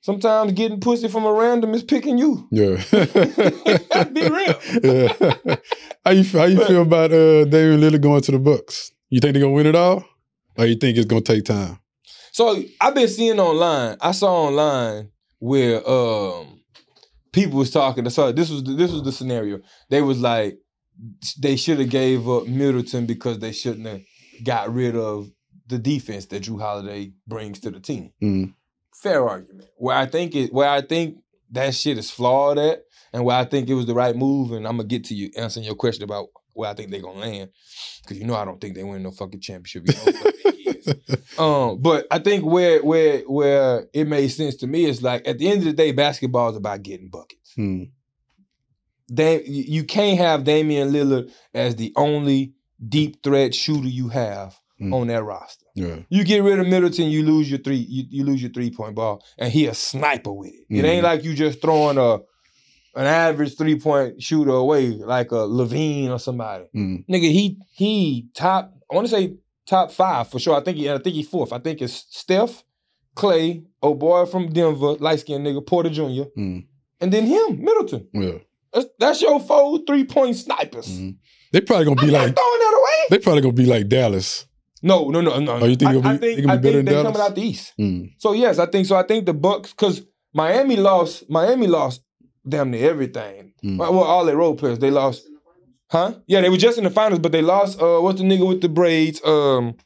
[0.02, 2.46] sometimes getting pussy from a random is picking you.
[2.50, 2.76] Yeah.
[4.12, 4.60] Be real.
[4.82, 5.56] yeah.
[6.04, 8.92] How you how you feel about uh Damian Lillard going to the Bucks?
[9.08, 10.04] You think they're gonna win it all?
[10.58, 11.78] Or you think it's gonna take time?
[12.32, 13.96] So I've been seeing online.
[14.02, 16.53] I saw online where um
[17.34, 18.08] people was talking.
[18.08, 19.60] So this was the, this was the scenario.
[19.90, 20.58] They was like
[21.38, 24.00] they should have gave up Middleton because they shouldn't have
[24.44, 25.30] got rid of
[25.66, 28.12] the defense that Jrue Holiday brings to the team.
[28.22, 28.54] Mm.
[28.94, 29.68] Fair argument.
[29.76, 31.18] Where I think it, where I think
[31.50, 34.52] that shit is flawed at, and where I think it was the right move.
[34.52, 37.18] And I'm gonna get to you answering your question about where I think they're gonna
[37.18, 37.50] land,
[38.02, 39.88] because you know I don't think they win no fucking championship.
[39.88, 40.53] You know what it is.
[41.38, 45.38] Um, but I think where where where it made sense to me is like at
[45.38, 47.52] the end of the day, basketball is about getting buckets.
[47.58, 47.90] Mm.
[49.12, 52.52] Dam- you can't have Damian Lillard as the only
[52.88, 54.92] deep threat shooter you have Mm.
[54.92, 55.66] on that roster.
[55.76, 55.98] Yeah.
[56.08, 58.96] You get rid of Middleton, you lose your three, you, you lose your three point
[58.96, 60.64] ball, and he a sniper with it.
[60.68, 62.14] It ain't like you just throwing a
[62.96, 66.64] an average three point shooter away like a LaVine or somebody.
[66.74, 67.04] Mm.
[67.08, 68.74] Nigga, he he top.
[68.90, 69.34] I want to say
[69.66, 70.56] top five for sure.
[70.56, 70.90] I think he.
[70.90, 71.52] I think he fourth.
[71.52, 72.64] I think it's Steph,
[73.14, 76.28] Clay, oh boy from Denver, light skinned nigga Porter Jr.
[76.38, 76.66] Mm.
[77.00, 78.08] and then him Middleton.
[78.12, 78.38] Yeah.
[78.72, 80.88] That's, that's your four three point snipers.
[80.88, 81.16] Mm.
[81.52, 83.06] They probably gonna I'm be like throwing that away.
[83.10, 84.46] they probably gonna be like Dallas.
[84.82, 85.52] No, no, no, no.
[85.52, 87.04] Oh, you think I, be- I think I think they Dallas?
[87.04, 87.72] coming out the East.
[87.80, 88.12] Mm.
[88.18, 88.96] So yes, I think so.
[88.96, 90.02] I think the Bucks because
[90.34, 91.30] Miami lost.
[91.30, 92.02] Miami lost
[92.46, 93.52] damn near everything.
[93.64, 93.78] Mm.
[93.78, 95.26] Well, all their role players they lost.
[95.90, 96.14] Huh?
[96.26, 97.80] Yeah, they were just in the finals, but they lost.
[97.80, 99.22] Uh, what's the nigga with the braids?
[99.24, 99.76] Um,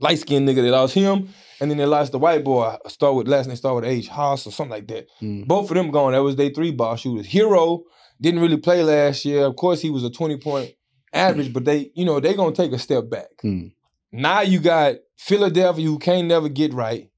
[0.00, 0.56] light skinned nigga.
[0.56, 1.28] They lost him,
[1.60, 2.76] and then they lost the white boy.
[2.88, 5.08] Start with last name start with H Haas or something like that.
[5.20, 5.46] Mm.
[5.46, 6.12] Both of them gone.
[6.12, 7.26] That was they three ball shooters.
[7.26, 7.82] Herro
[8.20, 9.44] didn't really play last year.
[9.44, 10.72] Of course, he was a twenty point
[11.12, 13.28] average, but they, you know, they gonna take a step back.
[13.44, 13.72] Mm.
[14.12, 17.10] Now you got Philadelphia who can't never get right,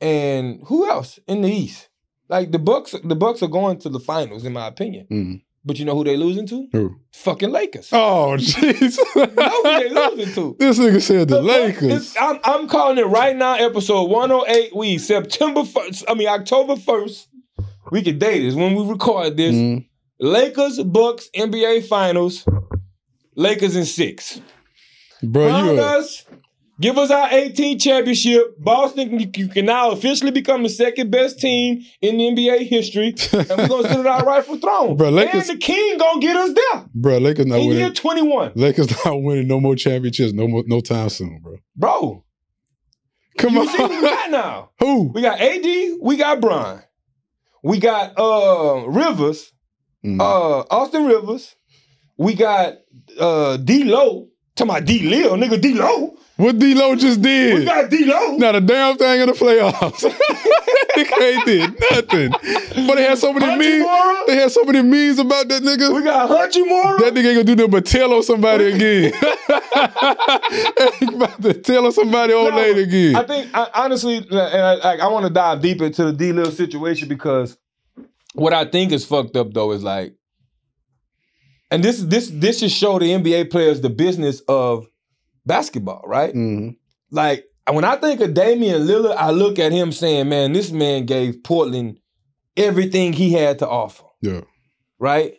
[0.00, 1.88] and who else in the East?
[2.28, 5.06] Like the Bucks, the Bucks are going to the finals, in my opinion.
[5.10, 5.42] Mm.
[5.66, 6.68] But you know who they losing to?
[6.70, 6.96] Who?
[7.12, 7.88] Fucking Lakers.
[7.92, 8.98] Oh jeez.
[9.16, 10.56] You know who they losing to?
[10.60, 12.14] this nigga said the The Lakers.
[12.18, 14.76] I'm, I'm calling it right now, episode 108.
[14.76, 17.26] We September 1st, I mean October 1st.
[17.90, 19.54] We can date this when we record this.
[19.56, 19.88] Mm.
[20.20, 22.46] Lakers, Bucks, NBA Finals.
[23.34, 24.40] Lakers in six.
[25.20, 26.24] Bro, Crown you a, us.
[26.78, 28.54] Give us our 18th championship.
[28.58, 33.14] Boston, you, you can now officially become the second best team in the NBA history,
[33.32, 34.94] and we're gonna sit at our rightful throne.
[34.96, 37.94] Bro, Lakers- and the King gonna get us there bro, Lakers not in year winning.
[37.94, 41.56] 21, Lakers not winning no more championships, no more, no time soon, bro.
[41.74, 42.24] bro.
[43.38, 44.02] Come You see what we on.
[44.02, 44.70] got now?
[44.80, 45.12] Who?
[45.14, 45.64] We got AD,
[46.02, 46.82] we got Bron,
[47.62, 49.50] we got uh Rivers,
[50.04, 50.20] Mm.
[50.20, 51.56] uh Austin Rivers,
[52.18, 52.74] we got
[53.18, 54.28] uh D Low.
[54.56, 56.16] Talking about D Lil, nigga D Low.
[56.36, 57.52] what D-Lo just did.
[57.54, 57.66] We did?
[57.66, 58.36] got D Low.
[58.38, 60.00] Not a damn thing in the playoffs.
[60.96, 62.30] they ain't did nothing.
[62.86, 63.84] But they had so many memes.
[63.86, 64.26] Hachimura.
[64.26, 65.94] They had so many memes about that nigga.
[65.94, 66.98] We got Hachimura.
[67.00, 69.12] That nigga ain't gonna do nothing but tell on somebody again.
[70.22, 73.16] about to tell on somebody old No, lady again.
[73.16, 76.32] I think I, honestly, and I, like, I want to dive deep into the D
[76.32, 77.58] Lil situation because
[78.34, 80.14] what I think is fucked up though is like,
[81.70, 84.86] and this this this should show the NBA players the business of
[85.44, 86.34] basketball, right?
[86.34, 86.76] Mhm.
[87.10, 91.06] Like when I think of Damian Lillard, I look at him saying, "Man, this man
[91.06, 91.98] gave Portland
[92.56, 94.42] everything he had to offer." Yeah.
[94.98, 95.34] right?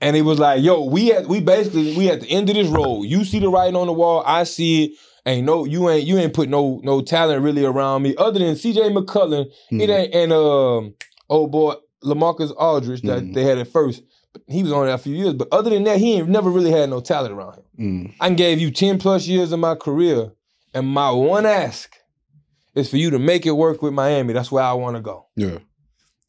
[0.00, 2.66] And he was like, yo, we at we basically we at the end of this
[2.68, 3.02] road.
[3.02, 4.92] You see the writing on the wall, I see it.
[5.26, 8.56] Ain't no, you ain't you ain't put no no talent really around me other than
[8.56, 8.80] C.J.
[8.90, 9.46] McCollum.
[9.70, 9.90] It Mm.
[9.90, 10.94] ain't and um
[11.28, 13.34] old boy LaMarcus Aldridge that Mhm.
[13.34, 14.02] they had at first.
[14.48, 16.70] He was on there a few years, but other than that, he ain't never really
[16.70, 17.64] had no talent around him.
[17.78, 18.14] Mm.
[18.20, 20.32] I gave you 10 plus years of my career,
[20.74, 21.94] and my one ask
[22.74, 24.32] is for you to make it work with Miami.
[24.32, 25.26] That's where I want to go.
[25.36, 25.58] Yeah.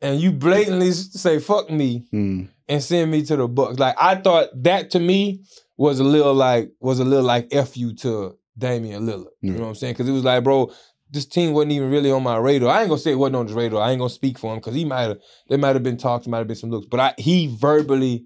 [0.01, 2.49] And you blatantly say, fuck me, Mm.
[2.67, 3.79] and send me to the Bucks.
[3.79, 5.43] Like I thought that to me
[5.77, 9.27] was a little like was a little like f you to Damian Lillard.
[9.41, 9.93] You know what I'm saying?
[9.93, 10.71] Because it was like, bro,
[11.13, 12.69] this team wasn't even really on my radar.
[12.69, 13.81] I ain't gonna say it wasn't on his radar.
[13.81, 16.27] I ain't gonna speak for him because he might have there might have been talks,
[16.27, 18.25] might have been some looks, but I he verbally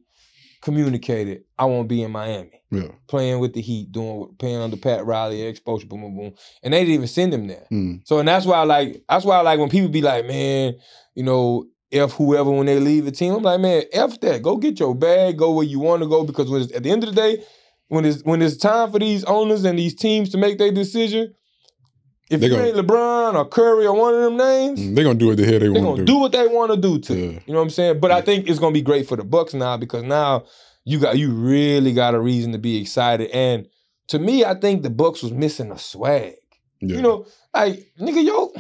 [0.62, 2.62] communicated, I won't be in Miami.
[2.72, 2.90] Yeah.
[3.08, 6.80] Playing with the Heat, doing playing under Pat Riley, exposure, boom, boom, boom, and they
[6.80, 7.68] didn't even send him there.
[7.72, 8.02] Mm.
[8.06, 10.74] So and that's why I like that's why I like when people be like, man,
[11.14, 13.34] you know, F whoever when they leave the team.
[13.34, 14.42] I'm like, man, F that.
[14.42, 16.24] Go get your bag, go where you want to go.
[16.24, 17.44] Because when it's, at the end of the day,
[17.88, 21.34] when it's when it's time for these owners and these teams to make their decision,
[22.30, 25.18] if They you gonna- ain't LeBron or Curry or one of them names, they're gonna
[25.20, 26.06] do what the hell they they're want gonna do.
[26.06, 26.18] do.
[26.20, 27.24] what they want to do to you.
[27.32, 27.40] Yeah.
[27.46, 28.00] You know what I'm saying?
[28.00, 30.44] But I think it's gonna be great for the Bucks now because now
[30.86, 33.30] you got you really got a reason to be excited.
[33.32, 33.68] And
[34.08, 36.36] to me, I think the Bucks was missing a swag.
[36.82, 36.98] Yeah.
[36.98, 38.54] You know, like nigga, yo,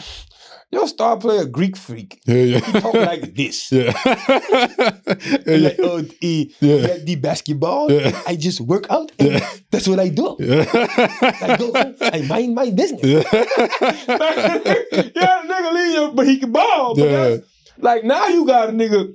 [0.71, 2.19] your star player Greek freak.
[2.25, 2.59] yeah, yeah.
[2.59, 3.71] He talk like this.
[3.71, 3.93] yeah.
[4.05, 5.57] yeah.
[5.57, 6.75] Like, oh, eh, Yeah.
[6.75, 7.91] yeah, the basketball.
[7.91, 8.19] Yeah.
[8.27, 9.11] I just work out.
[9.19, 9.47] Yeah.
[9.71, 10.35] That's what I do.
[10.41, 11.71] I go.
[12.01, 13.01] I mind my business.
[13.03, 13.23] yeah.
[14.11, 16.93] yeah, nigga leave you, but he can ball.
[16.97, 17.37] Yeah.
[17.79, 19.13] like now you got a nigga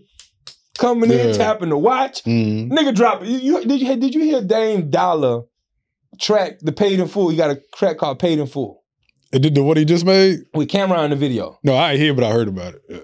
[0.78, 2.22] coming in tapping the watch.
[2.24, 2.70] Mm.
[2.70, 3.28] Nigga drop it.
[3.28, 5.42] You, you- did you did you hear Dame Dolla
[6.20, 7.28] track the paid in full?
[7.28, 8.81] He got a track called Paid in Full
[9.32, 10.40] And did the what he just made?
[10.54, 11.58] with camera in the video.
[11.62, 12.82] No, I ain't hear, but I heard about it.
[12.88, 12.98] Yeah.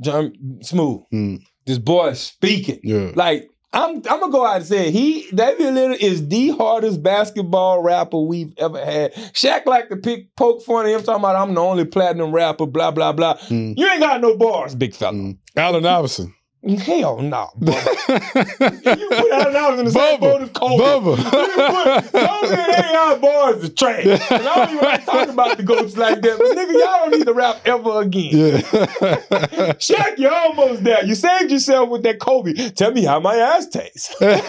[0.00, 0.32] John
[0.62, 1.02] Smooth.
[1.12, 1.40] Mm.
[1.66, 2.80] This boy speaking.
[2.82, 3.12] Yeah.
[3.14, 4.92] Like I'm, I'm gonna go out and say it.
[4.92, 9.14] he David Lillard is the hardest basketball rapper we've ever had.
[9.32, 12.66] Shaq like to pick poke fun at him talking about I'm the only platinum rapper,
[12.66, 13.34] blah blah blah.
[13.48, 13.74] Mm.
[13.76, 15.14] You ain't got no bars, big fella.
[15.14, 15.38] Mm.
[15.56, 16.34] Allen Iverson.
[16.66, 17.50] Hell no.
[17.60, 18.98] Bubba.
[18.98, 20.20] you put Allen Iverson in the same Bubba.
[20.20, 20.82] boat as Kobe.
[20.82, 21.16] Bubba.
[21.18, 24.04] You put Kobe and AI bars is trash.
[24.06, 26.38] And I don't even like talking about the goats like that.
[26.38, 28.30] But nigga, y'all don't need to rap ever again.
[28.32, 28.60] yeah.
[29.78, 31.04] Shaq, you're almost there.
[31.04, 32.54] You saved yourself with that Kobe.
[32.70, 34.14] Tell me how my ass tastes.
[34.20, 34.40] but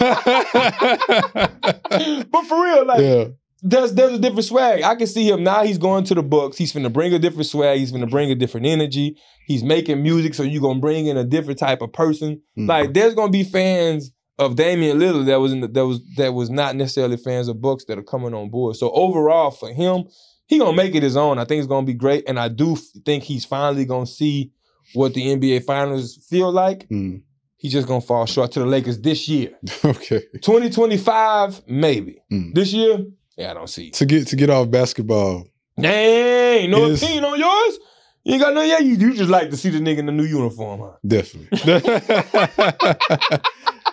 [2.46, 3.24] for real, like yeah.
[3.62, 4.82] There's there's a different swag.
[4.82, 5.64] I can see him now.
[5.64, 6.58] He's going to the Bucks.
[6.58, 7.78] He's gonna bring a different swag.
[7.78, 9.16] He's gonna bring a different energy.
[9.46, 12.42] He's making music, so you're gonna bring in a different type of person.
[12.58, 12.68] Mm.
[12.68, 16.34] Like there's gonna be fans of Damian Lillard that was in the, that was that
[16.34, 18.76] was not necessarily fans of Bucks that are coming on board.
[18.76, 20.04] So overall, for him,
[20.46, 21.38] he gonna make it his own.
[21.38, 24.52] I think it's gonna be great, and I do f- think he's finally gonna see
[24.94, 26.88] what the NBA Finals feel like.
[26.88, 27.22] Mm.
[27.56, 29.50] He's just gonna fall short to the Lakers this year.
[29.84, 30.22] Okay.
[30.42, 32.22] 2025, maybe.
[32.30, 32.54] Mm.
[32.54, 32.98] This year,
[33.36, 33.90] yeah, I don't see.
[33.92, 35.46] To get to get off basketball.
[35.78, 37.78] Dang, no Is- opinion on yours?
[38.24, 38.78] You ain't got no yeah.
[38.78, 40.96] You, you just like to see the nigga in the new uniform, huh?
[41.06, 41.58] Definitely.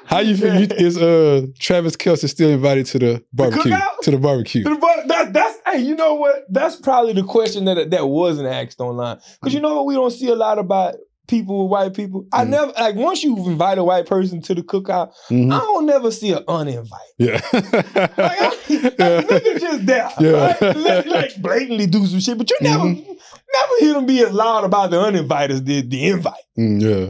[0.06, 0.60] How you feel?
[0.60, 3.72] You, is uh Travis Kelce still invited to the barbecue?
[3.72, 4.00] cookout?
[4.02, 4.64] to the barbecue.
[4.64, 6.46] But that, that's hey, you know what?
[6.50, 9.20] That's probably the question that that wasn't asked online.
[9.40, 9.86] Because you know what?
[9.86, 10.96] We don't see a lot about
[11.28, 12.26] people with white people.
[12.34, 12.50] I Mhm.
[12.50, 15.54] never like once you invite a white person to the cookout, Mhm.
[15.54, 16.88] I don't never see an uninvite.
[17.18, 17.42] Yeah.
[17.54, 20.32] Like, I, like, nigga just there, Yeah.
[20.62, 20.62] right?
[20.78, 23.06] Like, like blatantly do some shit, but you never, Mhm.
[23.08, 26.34] never hear them be as loud about the uninvited as the, the invite.
[26.60, 27.10] Mm, yeah.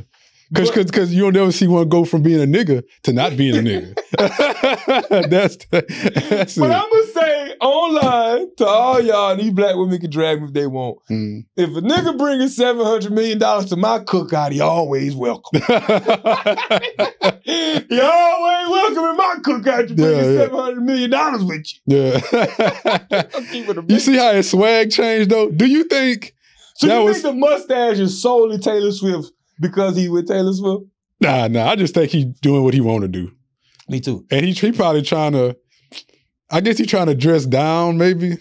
[0.56, 3.36] Cause, cause, cause you don't never see one go from being a nigga to not
[3.36, 3.96] being a nigga.
[5.30, 6.74] that's that's But it.
[6.74, 7.03] I'm gonna
[7.62, 10.98] online to all y'all, these black women can drag me if they want.
[11.10, 11.46] Mm.
[11.56, 15.62] If a nigga bringing seven hundred million dollars to my cookout, he always welcome.
[17.44, 19.90] he always welcome in my cookout.
[19.90, 20.38] You bring Yeah, yeah.
[20.40, 21.98] seven hundred million dollars with you.
[21.98, 22.20] yeah.
[23.34, 25.50] I'm keeping it a you see how his swag changed though?
[25.50, 26.34] Do you think?
[26.76, 30.54] So that you was- think the mustache is solely Taylor Swift because he with Taylor
[30.54, 30.86] Swift?
[31.22, 31.68] Nah, nah.
[31.70, 33.32] I just think he doing what he want to do,
[33.88, 34.26] Me too.
[34.32, 35.56] and he, he probably trying to.
[36.50, 38.38] I guess he trying to dress down, maybe.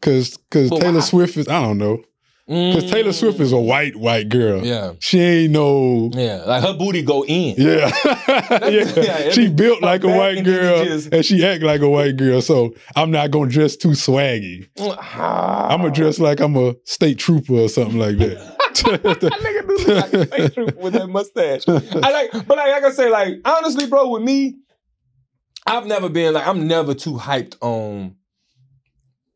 [0.00, 1.00] Cause, cause But Taylor why?
[1.00, 2.02] Swift is I don't know.
[2.48, 4.60] Cause Taylor Swift is a white white girl.
[4.60, 4.66] Mm.
[4.66, 6.10] yeah, She ain't no.
[6.12, 6.42] yeah.
[6.44, 7.54] Like her booty go in.
[7.56, 7.90] Yeah.
[8.68, 8.92] yeah.
[8.96, 11.06] Yeah, She built like a white and girl images.
[11.06, 12.42] and she act like a white girl.
[12.42, 14.68] So I'm not gonna dress too swaggy.
[14.78, 18.36] I'm gonna dress like I'm a state trooper or something like that.
[18.74, 19.02] that
[19.40, 21.62] nigga do like a state trooper with that mustache.
[21.68, 24.56] I like, but like, like I say, like honestly, bro, with me,
[25.66, 28.16] I've never been like I'm never too hyped on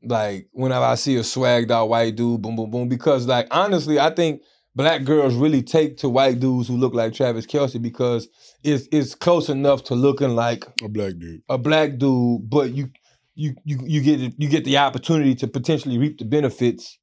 [0.02, 2.88] like whenever I see a swagged out white dude, boom, boom, boom.
[2.88, 4.42] Because like honestly, I think
[4.74, 8.28] black girls really take to white dudes who look like Travis Kelce because
[8.62, 11.42] it's it's close enough to looking like A black dude.
[11.48, 12.88] a black dude, but you
[13.34, 16.98] you you you get you get the opportunity to potentially reap the benefits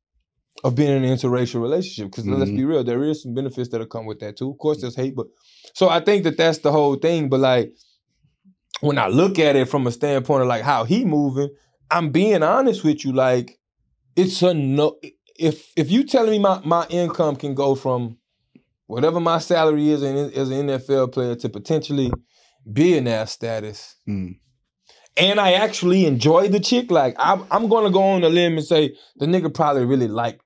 [0.63, 2.11] of being in an interracial relationship.
[2.11, 2.55] Because let's Mhm.
[2.57, 4.51] be real, there is some benefits that come with that too.
[4.51, 5.27] Of course, there's hate, but
[5.73, 7.27] so I think that that's the whole thing.
[7.27, 7.73] But like
[8.87, 11.49] when I look at it from a standpoint of like how he moving,
[11.89, 13.13] I'm being honest with you.
[13.13, 13.57] Like
[14.15, 14.97] it's a no.
[15.39, 18.17] If if you telling me my my income can go from
[18.87, 22.11] whatever my salary is in, as an NFL player to potentially
[22.71, 24.35] billionaire status, Mm.
[25.17, 28.65] and I actually enjoy the chick, like I'm, I'm gonna go on a limb and
[28.65, 30.39] say the nigga probably really like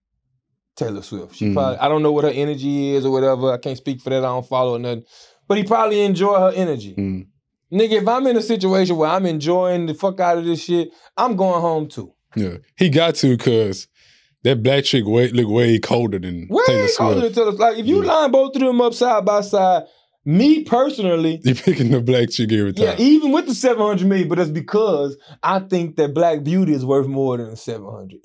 [0.76, 1.36] Taylor Swift.
[1.36, 1.54] She Mhm.
[1.54, 3.52] probably I don't know what her energy is or whatever.
[3.52, 4.20] I can't speak for that.
[4.24, 5.04] I don't follow her nothing.
[5.48, 6.94] But he probably enjoy her energy.
[6.96, 7.28] Mm.
[7.72, 10.90] Nigga, if I'm in a situation where I'm enjoying the fuck out of this shit,
[11.18, 12.14] I'm going home too.
[12.36, 12.58] Yeah.
[12.78, 13.88] He got to because
[14.44, 17.36] that black chick way, look way colder than Way Taylor colder than Swift.
[17.36, 17.60] Taylor Swift.
[17.60, 18.12] Like if you Yeah.
[18.14, 19.84] line both of them up side by side,
[20.24, 22.86] me personally, you're picking the black chick every time.
[22.86, 26.86] yeah, even with the 700 million, but that's because I think that Black Beauty is
[26.86, 28.18] worth more than 700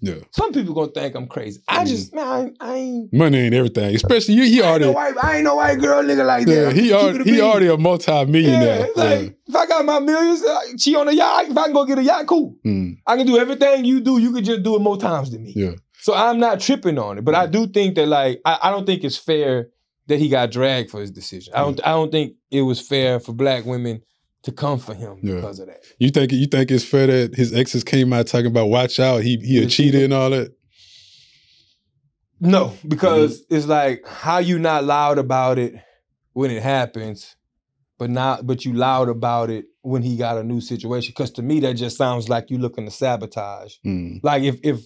[0.00, 0.14] Yeah.
[0.32, 1.60] Some people gonna think I'm crazy.
[1.68, 1.86] I Mhm.
[1.88, 3.12] just man, I, ain't- I ain't.
[3.12, 3.94] Money ain't everything.
[3.94, 6.46] Especially you, he I ain't, already no white, I ain't no white girl nigga like
[6.46, 6.76] yeah, that.
[6.76, 8.86] he already a he already a multi-millionaire.
[8.86, 11.48] it's like if I got my millions, uh, she on a yacht.
[11.48, 12.56] If I can go get a yacht, cool.
[12.66, 12.96] Mm.
[13.06, 14.18] I can do everything you do.
[14.18, 15.52] You could just do it more times than me.
[15.56, 15.72] Yeah.
[16.00, 18.84] So I'm not tripping on it, but I do think that like I, I don't
[18.86, 19.68] think it's fair
[20.08, 21.54] that he got dragged for his decision.
[21.54, 24.02] I don't I don't think it was fair for black women
[24.44, 25.34] to come for him Yeah.
[25.36, 25.82] because of that.
[25.98, 29.22] You think you think it's fair that his exes came out talking about watch out,
[29.22, 30.52] he he a cheater and all that?
[32.40, 33.54] No, because Mm-hmm.
[33.56, 35.74] it's like how you not loud about it
[36.32, 37.36] when it happens,
[37.98, 41.12] but not but you loud about it when he got a new situation.
[41.16, 43.74] Because to me, that just sounds like you looking to sabotage.
[43.86, 44.20] Mm.
[44.22, 44.80] Like if if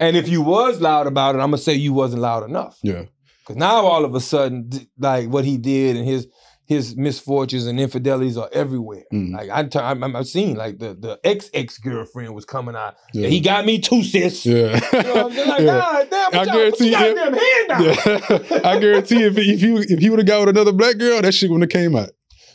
[0.00, 2.78] and if you was loud about it, I'm gonna say you wasn't loud enough.
[2.82, 3.04] Yeah.
[3.40, 6.26] Because now all of a sudden, like what he did and his
[6.66, 9.04] his misfortunes and infidelities are everywhere.
[9.12, 9.32] Mm.
[9.34, 12.94] Like I, t- I'm, I'm seeing like the the ex ex girlfriend was coming out.
[13.12, 13.28] Yeah.
[13.28, 14.46] He got me too, sis.
[14.46, 14.80] yeah.
[14.92, 15.36] You know I'm?
[15.48, 15.78] Like, Yeah.
[15.78, 17.82] God damn, I guarantee you- goddamn hand down.
[17.82, 18.60] Yeah.
[18.70, 21.32] I guarantee if if he if he would have got with another black girl, that
[21.34, 22.10] shit wouldn't have came out.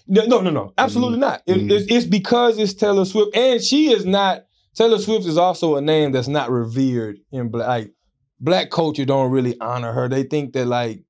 [0.08, 0.74] No, no, no, no.
[0.78, 1.44] Absolutely not.
[1.46, 1.72] It- Mhm.
[1.72, 4.46] it's, it's because it's Taylor Swift, and she is not.
[4.74, 7.68] Taylor Swift is also a name that's not revered in black.
[7.68, 7.92] Like
[8.40, 10.08] black culture don't really honor her.
[10.10, 11.04] They think that like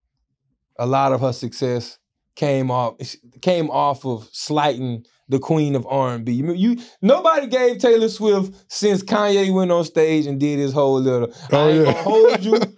[0.79, 1.97] a lot of her success
[2.39, 2.93] came off
[3.41, 6.31] came off of slighting the queen of R and B.
[6.31, 10.99] You, you nobody gave Taylor Swift since Kanye went on stage and did his whole
[11.01, 11.31] little.
[11.51, 11.93] I Oh ain't yeah.
[11.93, 12.59] gonna hold you.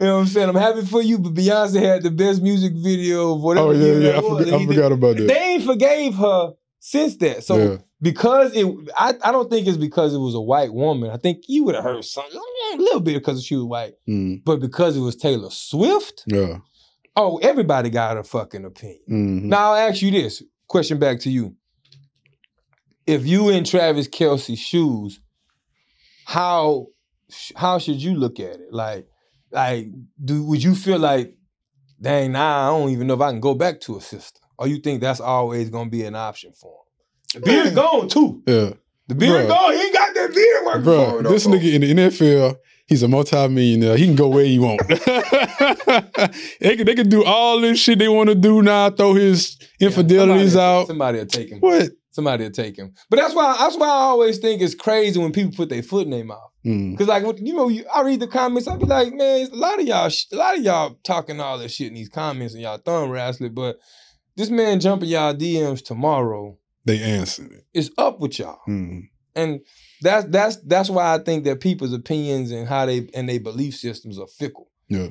[0.00, 0.48] You know what I'm saying?
[0.50, 3.94] I'm happy for you, but Beyonce had the best music video of whatever oh yeah,
[4.10, 4.18] yeah.
[4.18, 5.26] I, forgot, I And he did- forgot about that.
[5.28, 7.42] they ain't forgave her since that.
[7.42, 7.76] So yeah.
[8.00, 8.66] because it,
[8.96, 11.10] I, I don't think it's because it was a white woman.
[11.10, 12.40] I think you would have heard something
[12.74, 14.44] a little bit because she was white, Mm.
[14.44, 16.58] but because it was Taylor Swift, Yeah.
[17.20, 19.00] Oh, everybody got a fucking opinion.
[19.10, 19.42] Mhm.
[19.44, 21.56] Now I'll ask you this question back to you:
[23.06, 25.20] If you in Travis Kelce's shoes,
[26.24, 26.86] how
[27.56, 28.72] how should you look at it?
[28.72, 29.06] Like,
[29.50, 29.88] like,
[30.24, 31.34] do would you feel like,
[32.00, 34.68] dang, nah, I don't even know if I can go back to a sister, or
[34.68, 36.72] you think that's always gonna be an option for
[37.34, 37.40] him?
[37.42, 38.42] The beard gone too.
[38.46, 38.74] Yeah.
[39.08, 39.48] The beard Bruh.
[39.48, 39.72] gone.
[39.72, 41.24] He ain't got that beard working for Bro, him.
[41.24, 42.56] this nigga in the NFL,
[42.88, 43.96] he's a multi-millionaire.
[43.96, 44.80] He can go where he want.
[46.60, 48.90] they can they can do all this shit they want to do now.
[48.90, 50.86] Throw his infidelities somebody, out.
[50.86, 51.60] Somebody will take him.
[51.60, 51.90] What?
[52.10, 52.94] Somebody will take him.
[53.10, 56.04] But that's why that's why I always think it's crazy when people put their foot
[56.04, 56.50] in their mouth.
[56.66, 56.98] Mm.
[56.98, 59.78] Cause like you know, you, I read the comments, I be like, man, a lot
[59.80, 62.78] of y'all, a lot of y'all talking all this shit in these comments and y'all
[62.78, 63.78] thumb wrestling, but
[64.36, 67.58] this man jumping y'all DMs tomorrow They answered it.
[67.58, 67.64] it.
[67.78, 69.02] is up with y'all, Mm.
[69.36, 69.60] and
[70.02, 73.76] that's that's that's why I think that people's opinions and how they and their belief
[73.76, 74.70] systems are fickle.
[74.88, 75.08] Yeah.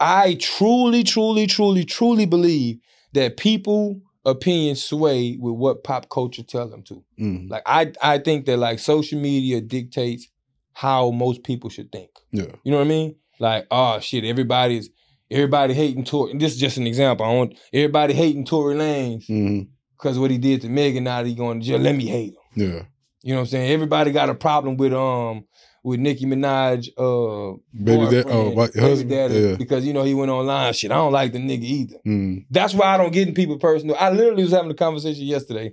[0.00, 2.78] I truly, truly, truly, truly believe
[3.12, 7.02] that people opinions sway with what pop culture tell them to.
[7.18, 7.48] Mm.
[7.48, 10.28] Like I, I think that like social media dictates
[10.72, 12.10] how most people should think.
[12.32, 12.52] Yeah.
[12.64, 13.16] You know what I mean?
[13.38, 14.90] Like, oh shit, everybody's
[15.30, 16.32] everybody hating Tory.
[16.32, 17.24] And this is just an example.
[17.24, 21.04] I want everybody hating Tory Lanez because what he did to Megan.
[21.04, 21.78] Now that he going to jail.
[21.78, 22.70] Let me hate him.
[22.70, 22.82] Yeah.
[23.26, 23.72] You know what I'm saying?
[23.72, 25.46] Everybody got a problem with um
[25.82, 29.10] with Nicki Minaj uh Baby dad, oh, baby husband?
[29.10, 29.56] daddy, Yeah.
[29.56, 30.92] because you know he went online shit.
[30.92, 31.96] I don't like the nigga either.
[32.06, 32.46] Mm.
[32.50, 33.96] That's why I don't get in people personal.
[33.98, 35.72] I literally was having a conversation yesterday,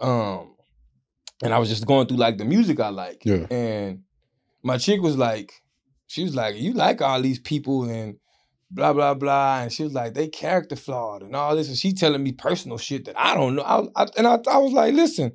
[0.00, 0.54] um,
[1.42, 3.46] and I was just going through like the music I like, Yeah.
[3.50, 4.00] and
[4.62, 5.50] my chick was like,
[6.08, 8.16] she was like, you like all these people and
[8.70, 11.94] blah blah blah, and she was like, they character flawed and all this, and she
[11.94, 13.62] telling me personal shit that I don't know.
[13.62, 15.32] I, I, and I, I was like, listen,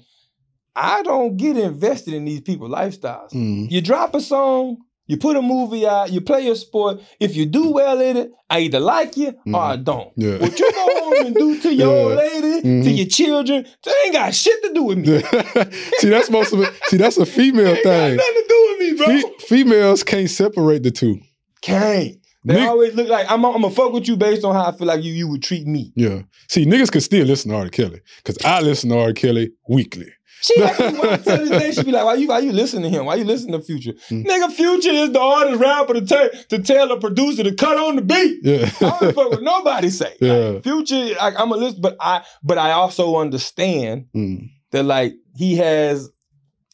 [0.80, 3.32] I don't get invested in these people's lifestyles.
[3.34, 3.72] Mm.
[3.72, 7.02] You drop a song, you put a movie out, you play your sport.
[7.20, 10.12] If you do well in it, I either like you or I don't.
[10.16, 10.38] Yeah.
[10.38, 12.04] What you go home and do to your Yeah.
[12.04, 12.98] old lady, to Mhm.
[12.98, 15.20] your children, that ain't got shit to do with me.
[16.00, 16.72] see, that's most of it.
[16.90, 18.16] See, that's a female Ain't got thing.
[18.18, 19.08] nothing to do with me, bro.
[19.08, 21.20] Fe- females can't separate the two.
[21.62, 22.17] Can't.
[22.48, 23.44] They Nick- always look like I'm.
[23.46, 25.68] I'm gonna fuck with you based on how I feel like you you would treat
[25.68, 25.92] me.
[25.96, 26.22] Yeah.
[26.48, 27.70] See, niggas can still listen to R.
[27.70, 29.14] Kelly because I listen to R.
[29.14, 30.08] Kelly weekly.
[30.40, 31.72] She actually want to this day.
[31.72, 33.06] she'd be like, "Why you why you listen to him?
[33.06, 33.94] Why you listen to Future?
[34.12, 34.24] Mm.
[34.26, 37.96] Nigga, Future is the hardest rapper, to tell to tell the producer to cut on
[37.98, 38.40] the beat.
[38.44, 38.70] Yeah.
[38.82, 40.14] I don't fuck with nobody say.
[40.22, 44.50] Like, Future, like, I'm a list, but I but I also understand Mm.
[44.72, 46.08] that like he has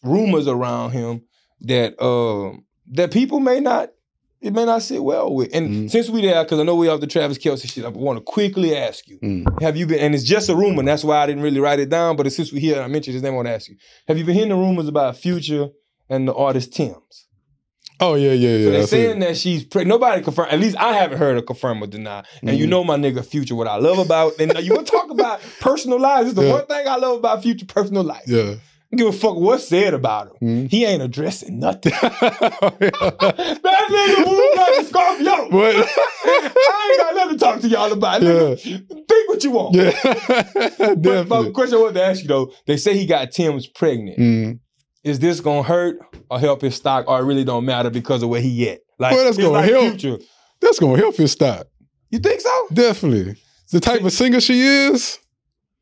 [0.03, 1.21] rumors around him
[1.61, 3.89] that um that people may not
[4.43, 5.49] it may not sit well with.
[5.55, 5.91] And Mhm.
[5.91, 8.21] since we there, because I know we off the Travis Kelce shit, I want to
[8.23, 9.61] quickly ask you: Mm.
[9.61, 9.99] Have you been?
[9.99, 12.15] And it's just a rumor, and that's why I didn't really write it down.
[12.17, 13.33] But since we here, I mentioned his name.
[13.33, 13.75] I want to ask you:
[14.07, 15.69] Have you been hearing the rumors about Future
[16.09, 17.27] and the artist Tems?
[17.99, 18.65] Oh yeah, yeah, yeah.
[18.65, 20.01] So they're saying that she's pregnant.
[20.01, 20.47] Nobody confirm.
[20.49, 22.23] At least I haven't heard her confirm or deny.
[22.41, 22.69] And you Mhm.
[22.69, 23.55] know my nigga Future.
[23.55, 26.29] What I love about and you want to talk about personal lives?
[26.29, 26.53] It's the Yeah.
[26.53, 28.23] one thing I love about Future personal life.
[28.27, 28.55] Yeah.
[28.95, 30.65] Give a fuck what's said about him.
[30.65, 30.71] Mm.
[30.71, 31.93] He ain't addressing nothing.
[32.01, 35.49] that nigga moved like a Scorpio.
[35.49, 35.75] But
[36.25, 38.21] I ain't got nothing to talk to y'all about.
[38.21, 39.75] Nigga, Think what you want.
[39.75, 39.91] yeah,
[40.77, 41.51] But, definitely.
[41.51, 44.17] question I wanted to ask you though, they say he got Tems pregnant.
[44.19, 44.59] Mm.
[45.03, 45.97] Is this gonna hurt
[46.29, 48.79] or help his stock, or it really don't matter because of where he at?
[48.99, 49.99] Like, Well, that's gonna like help.
[49.99, 50.23] Future.
[50.61, 51.67] That's gonna help his stock.
[52.09, 52.67] You think so?
[52.71, 53.35] Definitely.
[53.71, 55.17] The type of singer she is.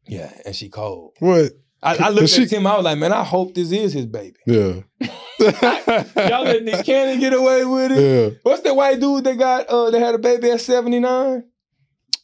[0.08, 1.12] Yeah, and she cold.
[1.20, 1.52] What?
[1.84, 2.68] I, I looked She- at Tim.
[2.68, 4.36] I was like, man, I hope this is his baby.
[4.46, 4.82] Yeah.
[5.42, 8.00] Y'all let Nick Cannon get away with it.
[8.00, 8.38] Yeah.
[8.44, 11.44] What's that white dude that got uh that had a baby at seventy nine?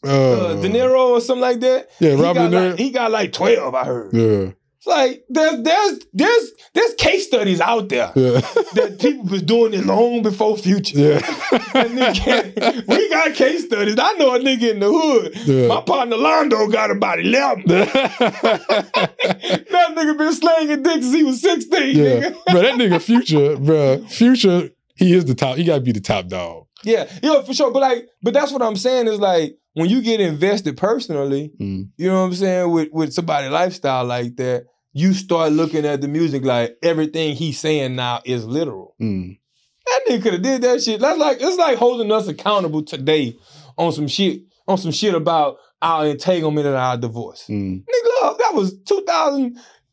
[0.06, 0.10] Uh,
[0.50, 1.90] Uh, De Niro or something like that.
[2.00, 2.70] Yeah, he Robert got De Niro.
[2.72, 3.74] like, he got like twelve.
[3.74, 4.14] I heard.
[4.14, 4.52] Yeah.
[4.88, 8.40] Like there's there's there's there's case studies out there Yeah.
[8.76, 10.98] that people was doing it long before Future.
[10.98, 11.22] yeah.
[12.88, 13.96] We got case studies.
[14.00, 15.36] I know a nigga in the hood.
[15.46, 15.68] Yeah.
[15.68, 17.64] My partner Londo got about eleven.
[17.68, 21.96] that nigga been slanging dick since he was sixteen.
[21.98, 22.30] yeah.
[22.46, 25.58] But that nigga Future, bro, Future, he is the top.
[25.58, 26.66] He gotta be the top dog.
[26.84, 27.72] Yeah, yeah, for sure.
[27.72, 31.90] But like, but that's what I'm saying is like when you get invested personally, Mm.
[31.98, 34.66] you know what I'm saying, with with somebody lifestyle like that,
[34.98, 38.96] you start looking at the music like everything he's saying now is literal.
[39.00, 39.38] Mm.
[39.86, 41.00] That nigga could have did that shit.
[41.00, 43.38] That's like it's like holding us accountable today
[43.78, 47.46] on some shit on some shit about our entanglement and our divorce.
[47.48, 47.84] Mm.
[47.84, 48.74] Nigga, love, that was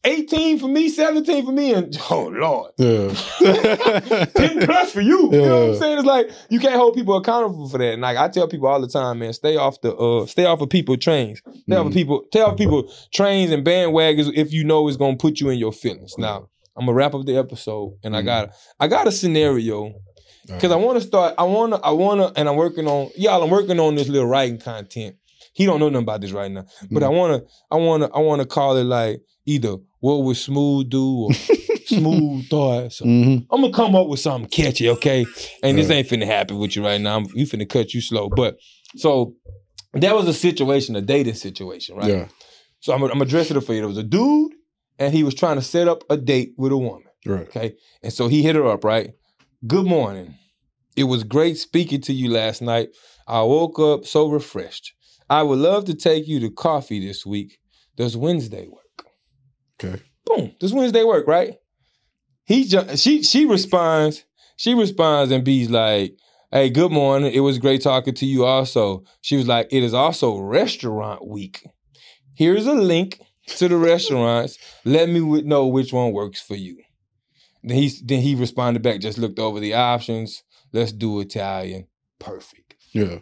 [0.04, 2.72] 2018 for me, 17 for me, and oh lord.
[2.78, 3.14] Yeah.
[4.36, 5.30] 10 plus for you.
[5.32, 5.98] You know what I'm saying?
[5.98, 7.92] It's like you can't hold people accountable for that.
[7.94, 10.60] And like I tell people all the time, man, stay off the uh stay off
[10.60, 11.40] of people trains.
[11.66, 11.94] Stay off of Mhm.
[11.94, 15.72] people, tell people trains and bandwagons if you know it's gonna put you in your
[15.72, 16.14] feelings.
[16.18, 18.26] Now, I'm gonna wrap up the episode and I Mhm.
[18.26, 18.50] got
[18.80, 19.94] I got a scenario
[20.46, 23.80] because I wanna start, I wanna, I wanna, and I'm working on y'all, I'm working
[23.80, 25.16] on this little writing content.
[25.54, 26.64] He don't know nothing about this right now.
[26.90, 31.24] But I wanna, I wanna, I wanna call it like either what would smooth do
[31.24, 31.32] or
[31.86, 33.00] smooth thoughts.
[33.00, 33.46] or- Mhm.
[33.50, 35.26] I'm gonna come up with something catchy, okay?
[35.62, 37.16] And this ain't finna happen with you right now.
[37.16, 38.28] I'm, you finna cut you slow.
[38.28, 38.56] But
[38.96, 39.34] so
[39.94, 42.08] that was a situation, a dating situation, right?
[42.08, 42.28] Yeah.
[42.80, 43.80] So I'm, I'm addressing it for you.
[43.80, 44.52] There was a dude,
[44.98, 47.42] and he was trying to set up a date with a woman, Right.
[47.48, 47.74] okay?
[48.02, 49.12] And so he hit her up, right?
[49.66, 50.34] Good morning.
[50.96, 52.90] It was great speaking to you last night.
[53.26, 54.92] I woke up so refreshed.
[55.30, 57.58] I would love to take you to coffee this week.
[57.96, 58.83] Does Wednesday work?
[59.84, 60.02] Okay.
[60.26, 60.52] Boom.
[60.60, 61.54] This Wednesday work, right?
[62.44, 64.24] He ju- she she responds,
[64.56, 66.16] she responds and B's like,
[66.52, 67.32] Hey, good morning.
[67.32, 69.04] It was great talking to you also.
[69.22, 71.66] She was like, It is also restaurant week.
[72.34, 73.20] Here's a link
[73.56, 74.58] to the restaurants.
[74.84, 76.78] Let me w- know which one works for you.
[77.62, 80.42] Then he then he responded back, just looked over the options.
[80.72, 81.86] Let's do Italian.
[82.18, 82.74] Perfect.
[82.92, 83.18] Yeah.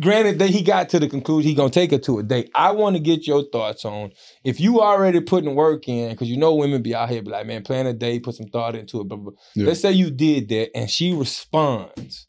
[0.00, 2.50] Granted that he got to the conclusion he gonna take her to a date.
[2.54, 4.10] I want to get your thoughts on
[4.44, 7.46] if you already putting work in, because you know women be out here be like,
[7.46, 9.04] man, plan a date, put some thought into it.
[9.08, 9.18] But
[9.56, 9.66] Yeah.
[9.66, 12.26] let's say you did that and she responds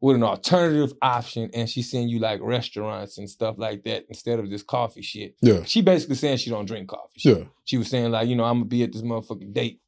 [0.00, 4.38] with an alternative option and she send you like restaurants and stuff like that instead
[4.38, 5.34] of this coffee shit.
[5.42, 5.62] Yeah.
[5.64, 7.18] She basically saying she don't drink coffee.
[7.18, 7.44] She, Yeah.
[7.64, 9.80] she was saying like, you know, I'm gonna be at this motherfucking date.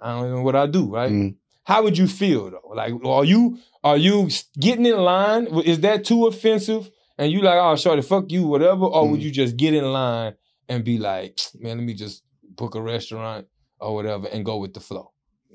[0.00, 1.10] I don't know what I do, right?
[1.12, 1.36] Mm.
[1.64, 2.72] How would you feel though?
[2.74, 4.28] Like, are you are you
[4.58, 5.46] getting in line?
[5.64, 6.90] Is that too offensive?
[7.18, 9.24] And you like, oh, shorty, fuck you, whatever, or would Mm.
[9.24, 10.34] you just get in line
[10.68, 12.24] and be like, man, let me just
[12.56, 13.46] book a restaurant
[13.78, 15.12] or whatever and go with the flow?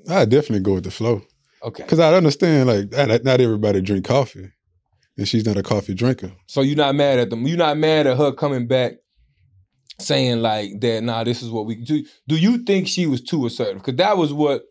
[0.08, 1.20] I definitely go with the flow
[1.62, 1.82] Okay.
[1.82, 4.48] because I understand like not, not everybody drink coffee,
[5.18, 6.32] and she's not a coffee drinker.
[6.46, 7.46] So you're not mad at them.
[7.46, 8.94] You're not mad at her coming back
[9.98, 11.02] saying like that.
[11.02, 12.02] Nah, this is what we do.
[12.26, 13.82] Do you think she was too assertive?
[13.82, 14.62] Because that was what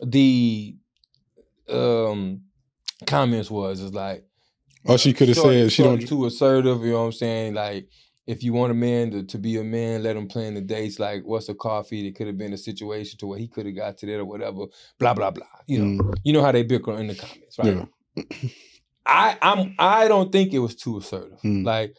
[0.00, 0.76] the
[1.68, 2.42] um
[3.06, 3.80] comments was.
[3.80, 4.24] Is like,
[4.84, 6.06] Or she could have said she don't.
[6.06, 6.80] too assertive.
[6.82, 7.54] You know what I'm saying?
[7.54, 7.88] Like,
[8.26, 10.98] if you want a man to, to be a man, let him plan the dates.
[10.98, 12.08] Like, what's a coffee?
[12.08, 14.24] It could have been a situation to where he could have got to that or
[14.24, 14.64] whatever.
[14.98, 15.46] Blah blah blah.
[15.66, 17.86] You know, Mm, you know how they bicker in the comments, right?
[18.16, 18.48] yeah.
[19.04, 21.38] I I'm I don't think it was too assertive.
[21.44, 21.64] Mm.
[21.64, 21.94] Like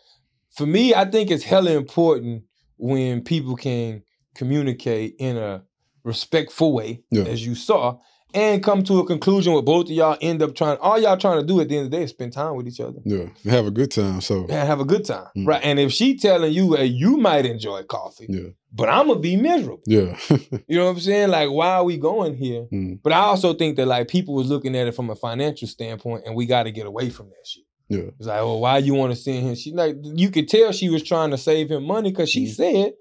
[0.56, 2.44] for me, I think it's hella important
[2.78, 4.04] when people can
[4.36, 5.64] communicate in a
[6.04, 7.24] respectful way, Yeah.
[7.24, 7.98] as you saw,
[8.34, 10.78] and come to a conclusion where both of y'all end up trying.
[10.80, 12.68] All y'all trying to do at the end of the day is spend time with
[12.68, 13.26] each other Yeah.
[13.50, 14.22] Have a good time.
[14.22, 15.48] So have a good time, Mm.
[15.48, 15.62] right?
[15.64, 18.50] And if she telling you, hey, you might enjoy coffee, yeah.
[18.74, 19.82] but I'm gonna be miserable.
[19.88, 20.18] Yeah.
[20.68, 21.30] You know what I'm saying?
[21.30, 22.68] Like, why are we going here?
[22.74, 25.68] Mm, But I also think that like people was looking at it from a financial
[25.68, 27.64] standpoint, and we got to get away from that shit.
[27.90, 28.10] yeah.
[28.20, 29.56] It's like, well, why you want to send him?
[29.56, 32.56] She like you could tell she was trying to save him money because she Mhm.
[32.56, 32.94] said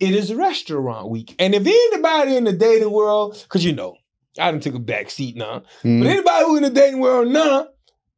[0.00, 1.34] it is restaurant week.
[1.38, 3.96] And if anybody in the dating world, because you know,
[4.38, 5.62] I done took a back seat now.
[5.84, 7.68] Mm, But anybody who in the dating world now,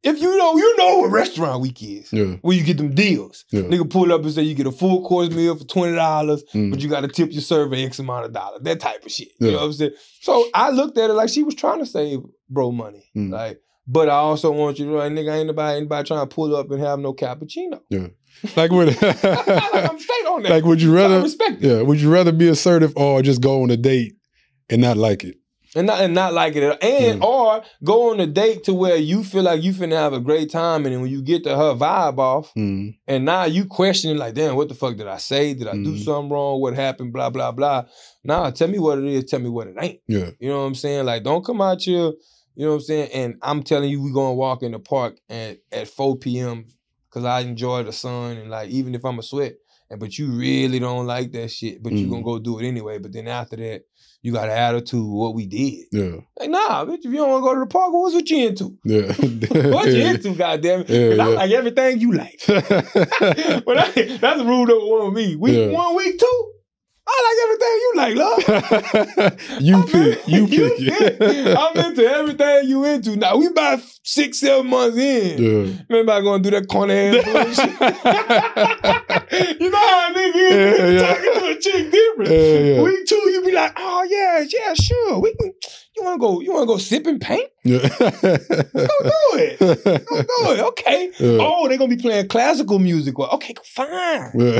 [0.03, 2.11] if you know, you know what restaurant week is.
[2.11, 2.35] yeah.
[2.41, 3.45] Where you get them deals.
[3.51, 3.61] Yeah.
[3.61, 6.71] Nigga pull up and say you get a full course meal for twenty dollars, Mm,
[6.71, 8.61] but you got to tip your server X amount of dollars.
[8.63, 9.29] That type of shit.
[9.39, 9.47] Yeah.
[9.47, 9.91] You know what I'm saying?
[10.21, 12.19] So I looked at it like she was trying to save
[12.49, 13.09] bro money.
[13.15, 13.31] Mm.
[13.31, 16.33] Like, but I also want you to know, like, nigga, ain't nobody, anybody trying to
[16.35, 17.81] pull up and have no cappuccino.
[17.89, 18.07] Yeah.
[18.55, 20.49] Like would I'm straight on that.
[20.49, 21.67] like would you So I rather respect it.
[21.67, 24.13] yeah would you rather be assertive or just go on a date
[24.69, 25.35] and not like it?
[25.75, 26.83] And not and not like it at.
[26.83, 27.25] And Mm.
[27.25, 30.51] or go on a date to where you feel like you finna have a great
[30.51, 34.17] time and then when you get to her vibe off, Mm, and now you questioning
[34.17, 35.53] like, damn, what the fuck did I say?
[35.53, 36.03] Did I do Mhm.
[36.03, 36.59] something wrong?
[36.59, 37.13] What happened?
[37.13, 37.85] Blah, blah, blah.
[38.23, 39.99] Nah, tell me what it is, tell me what it ain't.
[40.07, 40.31] yeah.
[40.39, 41.05] You know what I'm saying?
[41.05, 42.11] Like, don't come out here,
[42.55, 43.09] you know what I'm saying?
[43.13, 46.65] And I'm telling you, we gonna walk in the park at, at 4 p.m.
[47.09, 49.55] because I enjoy the sun and like even if I'm a sweat,
[49.89, 52.97] and but you really don't like that shit, but you gonna go do it anyway.
[52.97, 53.83] But then after that,
[54.21, 55.85] you got an attitude to what we did.
[55.91, 56.17] Yeah.
[56.39, 58.77] Like, nah, bitch, if you don't wanna go to the park, what's what you into?
[58.83, 59.11] Yeah.
[59.71, 60.89] What you into, goddamn it?
[60.89, 61.35] Yeah, I yeah.
[61.35, 62.41] like everything you like.
[62.47, 65.35] but I, that's rule number one with me.
[65.35, 65.67] Week Yeah.
[65.67, 66.53] one, week two,
[67.13, 69.61] I like everything you like, love.
[69.61, 70.27] you I'm pick.
[70.27, 71.57] You in- pick pick.
[71.57, 73.15] I'm into everything you into.
[73.17, 75.41] Now we about six, seven months in.
[75.41, 75.73] yeah.
[75.89, 77.71] Remember I gonna do that corner ass bullshit.
[79.59, 80.99] you know how a nigga is Yeah, yeah.
[81.13, 82.31] talking to a chick different.
[82.31, 82.81] Yeah, yeah.
[82.81, 85.19] Week two, you be like, oh yeah, yeah, sure.
[85.19, 85.53] We can
[85.95, 87.49] you wanna go, you wanna go sip and paint?
[87.63, 87.87] Yeah.
[87.99, 89.59] Go do it.
[89.59, 90.59] Go do it.
[90.59, 91.11] Okay.
[91.19, 91.37] Yeah.
[91.41, 93.17] Oh, they're gonna be playing classical music.
[93.17, 94.31] Well, okay, fine.
[94.33, 94.59] Yeah.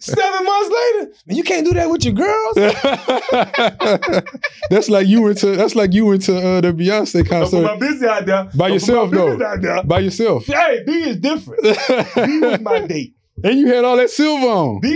[0.00, 2.54] Seven months later, you can't do that with your girls.
[4.70, 7.52] that's like you went to that's like you went to uh, the Beyonce Don't put
[7.52, 8.50] my concert business out there.
[8.54, 9.82] By yourself, though.
[9.84, 10.46] By yourself.
[10.46, 11.62] Hey, B is different.
[11.62, 13.14] B was my date.
[13.42, 14.80] And you had all that silver on.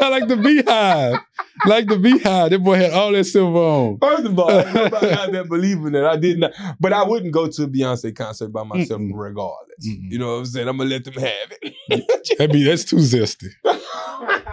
[0.00, 1.20] Like the Beyhive.
[1.66, 2.50] Like the Beyhive.
[2.50, 3.98] That boy had all that silver on.
[3.98, 6.52] first of all, nobody out there believing that I did not.
[6.80, 9.12] But I wouldn't go to a Beyonce concert by myself Mm-mm.
[9.14, 9.86] regardless.
[9.86, 10.10] Mm-mm.
[10.10, 10.68] You know what I'm saying?
[10.68, 12.36] I'm gonna let them have it.
[12.38, 13.48] That be that's too zesty.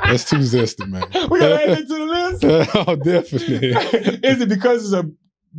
[0.03, 1.03] That's too zesty, man.
[1.29, 2.75] we gotta add it to the list.
[2.75, 3.69] oh, definitely.
[4.27, 5.09] is it because it's a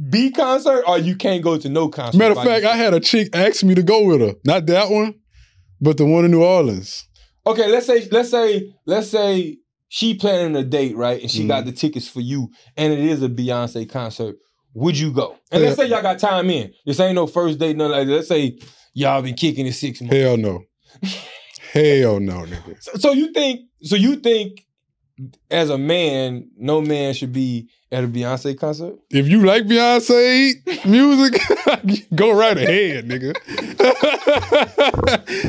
[0.09, 2.19] B concert or you can't go to no concert?
[2.19, 4.35] Matter of fact, I had a chick ask me to go with her.
[4.45, 5.15] Not that one,
[5.83, 7.05] but the one in New Orleans.
[7.47, 9.59] okay, let's say, let's say, let's say
[9.89, 11.21] she planning a date, right?
[11.21, 11.49] And she Mhm.
[11.49, 14.37] got the tickets for you, and it is a Beyonce concert.
[14.75, 15.37] Would you go?
[15.51, 16.73] And let's say y'all got time in.
[16.87, 18.15] This ain't no first date, nothing like that.
[18.15, 18.59] Let's say
[18.95, 20.17] y'all been kicking it six months.
[20.17, 20.61] Hell no.
[21.73, 22.77] Hell no, nigga.
[22.81, 23.61] So, so you think?
[23.83, 24.65] So you think?
[25.51, 28.95] As a man, no man should be at a Beyonce concert.
[29.11, 31.41] If you like Beyonce music,
[32.15, 33.35] go right ahead, nigga.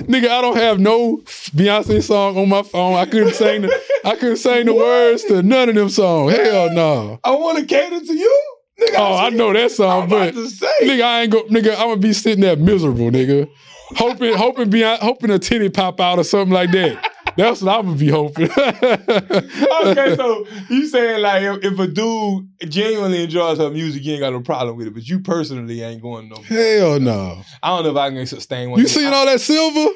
[0.03, 1.17] nigga, I don't have no
[1.55, 2.95] Beyonce song on my phone.
[2.95, 6.33] I couldn't sing the I couldn't sing the words to none of them songs.
[6.35, 7.19] Hell no.
[7.23, 8.43] I want to cater to you,
[8.81, 8.95] nigga.
[8.97, 10.43] Oh, I know that I'm song, about but
[10.83, 13.49] nigga, I ain't go nigga, I'm gonna be sitting there miserable, nigga.
[13.95, 17.12] Hoping, hoping Beyonce, hoping a titty pop out or something like that.
[17.37, 18.49] That's what I'm gonna be hoping.
[18.57, 24.21] okay, so you saying like if, if a dude genuinely enjoys her music, you ain't
[24.21, 26.35] got no problem with it, but you personally ain't going no.
[26.35, 27.41] Hell no.
[27.61, 28.79] I don't know if I can sustain one.
[28.79, 29.93] You seeing all that silver?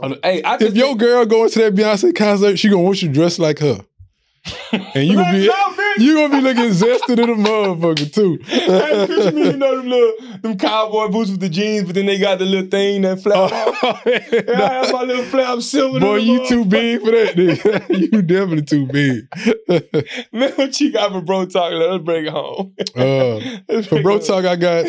[0.00, 3.08] I, hey, I If your girl going to that Beyonce concert, she gonna want you
[3.08, 3.84] dressed like her.
[4.72, 5.50] And you gonna be.
[5.98, 8.38] You gonna be looking zested in a motherfucker too.
[8.44, 12.06] Hey, picture me, you know them little them cowboy boots with the jeans, but then
[12.06, 14.02] they got the little thing that flap off.
[14.06, 16.00] Yeah, I have my little flap silver.
[16.00, 17.88] Boy, you too big for that, nigga.
[18.12, 19.26] you definitely too big.
[20.32, 21.72] Man, what you got for bro talk?
[21.72, 22.74] Let us bring it home.
[22.94, 24.86] Uh, for bro talk, I got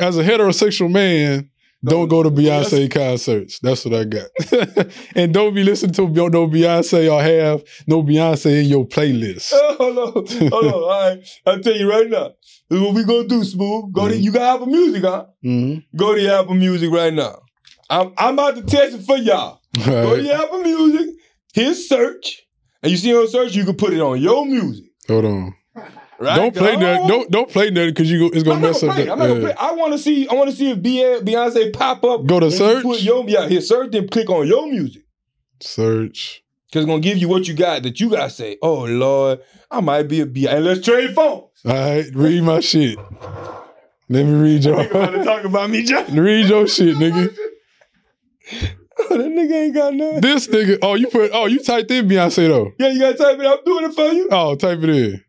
[0.00, 1.50] as a heterosexual man,
[1.82, 3.58] Don't go to Beyonce concerts.
[3.60, 4.28] That's what I got.
[5.16, 9.50] and don't be listening to no Beyonce or have no Beyonce in your playlist.
[9.54, 10.12] Oh, hold on,
[10.50, 10.72] hold on.
[10.74, 12.30] All right, I'll tell you right now.
[12.68, 13.92] This is what we gonna do, Smooth.
[13.92, 14.22] Go to Mhm.
[14.22, 15.26] you got Apple Music, huh?
[15.44, 15.96] Mm-hmm.
[15.96, 17.40] Go to Apple Music right now.
[17.88, 19.60] I'm I'm about to test it for y'all.
[19.84, 21.14] Go to your Apple Music,
[21.54, 22.42] hit search,
[22.82, 24.84] and you see on search, you can put it on your music.
[25.08, 25.54] Hold on.
[26.20, 26.36] Right?
[26.36, 27.08] Don't play nothing.
[27.08, 28.94] Don't don't play nothing because you go, it's gonna mess up.
[28.94, 29.54] The, I'm not gonna play.
[29.54, 30.28] I want to see.
[30.28, 32.26] I want to see if Beyonce pop up.
[32.26, 32.82] Go to and search?
[32.82, 33.48] Put your yeah.
[33.48, 33.92] Hit search.
[33.92, 35.02] Then click on your music.
[35.60, 36.44] search.
[36.72, 38.58] Cause it's gonna give you what you got that you gotta say.
[38.62, 39.40] Oh Lord,
[39.70, 40.46] I might be a B.
[40.46, 41.48] And let's trade phones.
[41.64, 42.98] All right, read my shit.
[44.08, 46.04] Let me read your wanna talk about me, John.
[46.14, 47.34] read your shit, nigga.
[48.52, 50.20] Oh, that nigga ain't got none.
[50.20, 50.78] This nigga.
[50.82, 51.30] Oh, you put.
[51.32, 52.72] Oh, you typed in Beyonce though.
[52.78, 53.46] Yeah, you gotta type it.
[53.46, 54.28] I'm doing it for you.
[54.30, 55.24] Oh, type it in.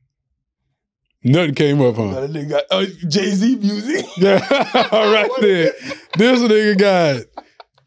[1.24, 2.22] Nothing came up, huh?
[2.22, 4.06] That nigga got uh, oh, Jay Z music.
[4.18, 5.72] Yeah, all right there.
[6.18, 7.22] This nigga got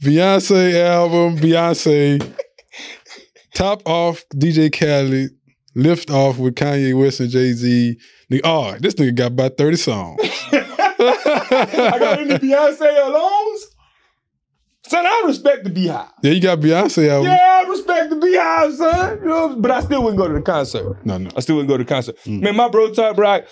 [0.03, 2.35] Beyonce album, Beyonce,
[3.55, 5.31] top off DJ Khaled,
[5.75, 7.99] lift off with Kanye West and Jay Z.
[8.45, 10.21] Oh, this nigga got about 30 songs.
[10.53, 13.44] I got any Beyonce alones.
[14.87, 16.11] Son, I respect the Beyhive.
[16.23, 17.31] Yeah, you got Beyonce album.
[17.31, 19.19] Yeah, I respect the Beyhive, son.
[19.23, 21.05] You know, but I still wouldn't go to the concert.
[21.07, 21.31] No, no.
[21.35, 22.17] I still wouldn't go to the concert.
[22.25, 22.43] Mm.
[22.43, 23.45] Man, my bro Top Rock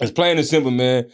[0.00, 1.10] is plain and simple, man.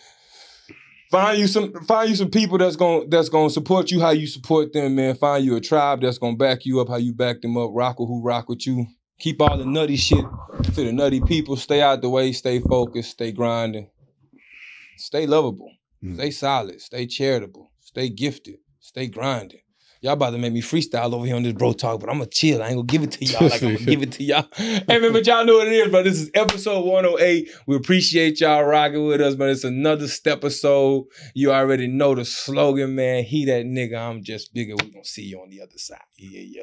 [1.10, 4.26] Find you some find you some people that's gonna that's gonna support you how you
[4.26, 5.14] support them, man.
[5.14, 7.70] Find you a tribe that's gonna back you up how you back them up.
[7.72, 8.86] Rock with who rock with you.
[9.18, 10.24] Keep all the nutty shit
[10.64, 11.56] to the nutty people.
[11.56, 12.32] Stay out the way.
[12.32, 13.12] Stay focused.
[13.12, 13.88] Stay grinding.
[14.96, 15.70] Stay lovable.
[16.04, 16.16] Mm.
[16.16, 16.80] Stay solid.
[16.80, 17.70] Stay charitable.
[17.80, 18.56] Stay gifted.
[18.88, 19.60] Stay grinding.
[20.00, 22.30] Y'all about to make me freestyle over here on this bro talk, but I'm gonna
[22.30, 22.62] chill.
[22.62, 24.48] I ain't gonna give it to y'all like I'm gonna give it to y'all.
[24.56, 26.02] Hey man, but y'all know what it is, bro.
[26.02, 27.50] This is episode 108.
[27.66, 31.04] We appreciate y'all rocking with us, but It's another step episode.
[31.34, 33.24] You already know the slogan, man.
[33.24, 34.74] He that nigga, I'm just bigger.
[34.74, 35.98] We gonna see you on the other side.
[36.16, 36.62] Yeah, yeah.